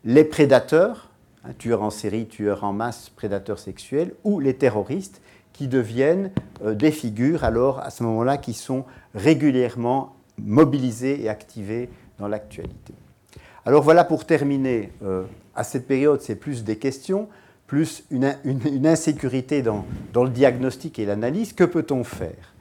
[0.05, 1.09] les prédateurs,
[1.43, 5.21] hein, tueurs en série, tueurs en masse, prédateurs sexuels, ou les terroristes
[5.55, 6.31] qui deviennent
[6.63, 12.93] euh, des figures, alors à ce moment-là, qui sont régulièrement mobilisées et activées dans l'actualité.
[13.65, 15.23] Alors voilà pour terminer, euh,
[15.55, 17.29] à cette période, c'est plus des questions,
[17.67, 21.53] plus une, insécurité dans, le diagnostic et l'analyse.
[21.53, 22.53] Que peut-on faire?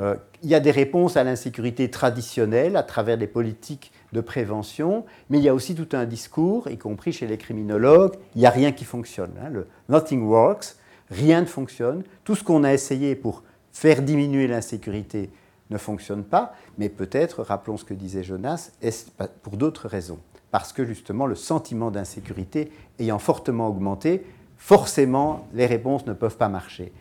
[0.00, 5.04] Euh, Il y a des réponses à l'insécurité traditionnelle à travers des politiques de prévention,
[5.28, 8.46] mais il y a aussi tout un discours, y compris chez les criminologues, il n'y
[8.46, 9.32] a rien qui fonctionne.
[9.42, 9.50] Hein.
[9.50, 10.76] le nothing works,
[11.10, 12.02] rien ne fonctionne.
[12.24, 13.42] Tout ce qu'on a essayé pour
[13.72, 15.30] faire diminuer l'insécurité
[15.70, 19.12] ne fonctionne pas, mais peut-être, rappelons ce que disait Jonas, est
[19.42, 20.18] pour d'autres raisons?
[20.50, 24.24] Parce que justement, le sentiment d'insécurité ayant fortement augmenté,
[24.56, 26.92] forcément, les réponses ne peuvent pas marcher.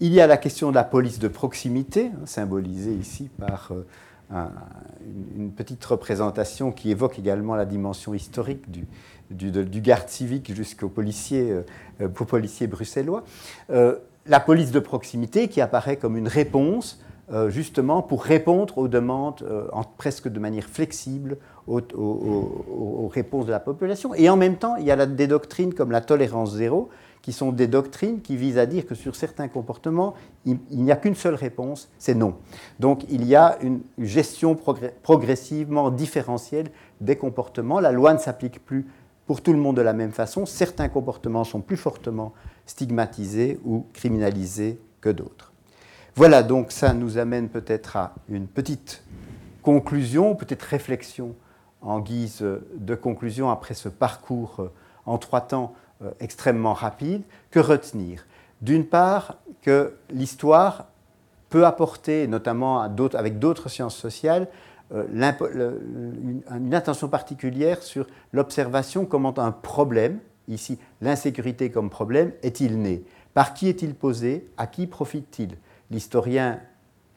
[0.00, 3.72] Il y a la question de la police de proximité, hein, symbolisée ici par
[4.32, 4.44] euh,
[5.36, 8.86] une, petite représentation qui évoque également la dimension historique du,
[9.30, 11.62] du, garde civique jusqu'au policier,
[12.00, 13.24] euh, policier bruxellois.
[13.70, 13.96] Euh,
[14.26, 17.00] la police de proximité qui apparaît comme une réponse
[17.32, 19.44] euh, justement pour répondre aux demandes
[19.96, 24.14] presque de manière flexible aux, aux, réponses de la population.
[24.14, 26.88] Et en même temps, il y a des doctrines comme la tolérance zéro
[27.28, 30.14] qui sont des doctrines qui visent à dire que sur certains comportements,
[30.46, 32.36] il, n'y a qu'une seule réponse, c'est non.
[32.80, 34.56] Donc il y a une gestion
[35.02, 36.70] progressivement différentielle
[37.02, 37.80] des comportements.
[37.80, 38.86] La loi ne s'applique plus
[39.26, 40.46] pour tout le monde de la même façon.
[40.46, 42.32] Certains comportements sont plus fortement
[42.64, 45.52] stigmatisés ou criminalisés que d'autres.
[46.16, 49.02] Voilà, donc ça nous amène peut-être à une petite
[49.60, 51.34] conclusion, peut-être réflexion
[51.82, 52.42] en guise
[52.74, 54.70] de conclusion après ce parcours
[55.04, 58.26] en trois temps euh, extrêmement rapide, que retenir?
[58.60, 60.86] D'une part, que l'histoire
[61.48, 64.48] peut apporter, notamment avec d'autres sciences sociales,
[64.94, 65.78] euh,
[66.50, 70.18] une, attention particulière sur l'observation comment un problème,
[70.48, 73.04] ici l'insécurité comme problème, est-il né?
[73.34, 74.48] Par qui est-il posé?
[74.56, 75.56] À qui profite-t-il?
[75.90, 76.60] L'historien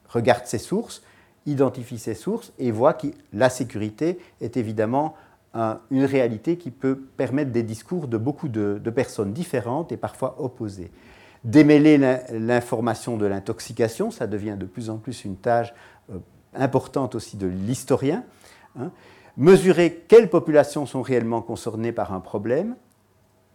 [0.10, 1.02] regarde ses sources,
[1.46, 5.16] identifie ses sources et voit que la sécurité est évidemment
[5.54, 10.92] une réalité qui peut permettre des discours de beaucoup de, personnes différentes et parfois opposées.
[11.44, 11.98] Démêler
[12.32, 15.74] l'information de l'intoxication, ça devient de plus en plus une tâche
[16.12, 16.20] euh,
[16.54, 18.24] importante aussi de l'historien.
[18.80, 18.92] Hein.
[19.38, 22.76] Mesurer quelles populations sont réellement concernées par un problème,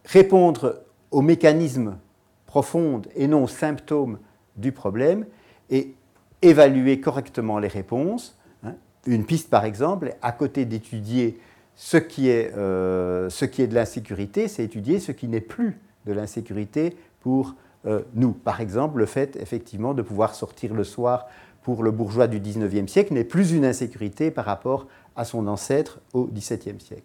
[0.03, 1.97] répondre aux mécanismes
[2.45, 4.19] profonds et non aux symptômes
[4.57, 5.25] du problème,
[5.69, 5.95] et
[6.41, 8.37] évaluer correctement les réponses.
[8.63, 8.73] Hein.
[9.05, 11.39] Une piste, par exemple, à côté d'étudier
[11.77, 15.79] ce qui est, euh, ce qui est de l'insécurité, c'est étudier ce qui n'est plus
[16.07, 17.53] de l'insécurité pour
[17.85, 18.31] euh, nous.
[18.31, 21.27] Par exemple, le fait effectivement de pouvoir sortir le soir
[21.61, 25.99] pour le bourgeois du XIXe siècle n'est plus une insécurité par rapport à son ancêtre
[26.13, 27.03] au XVIIe siècle.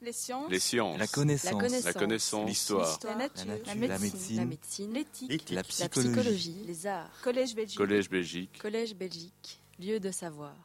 [0.00, 0.50] Les sciences,
[0.98, 7.54] la connaissance, la connaissance, l'histoire, la, nature, la médecine, l'éthique, la, psychologie, les arts, Collège
[7.54, 10.56] Belgique, Collège Belgique, Collège Belgique, lieu de savoir.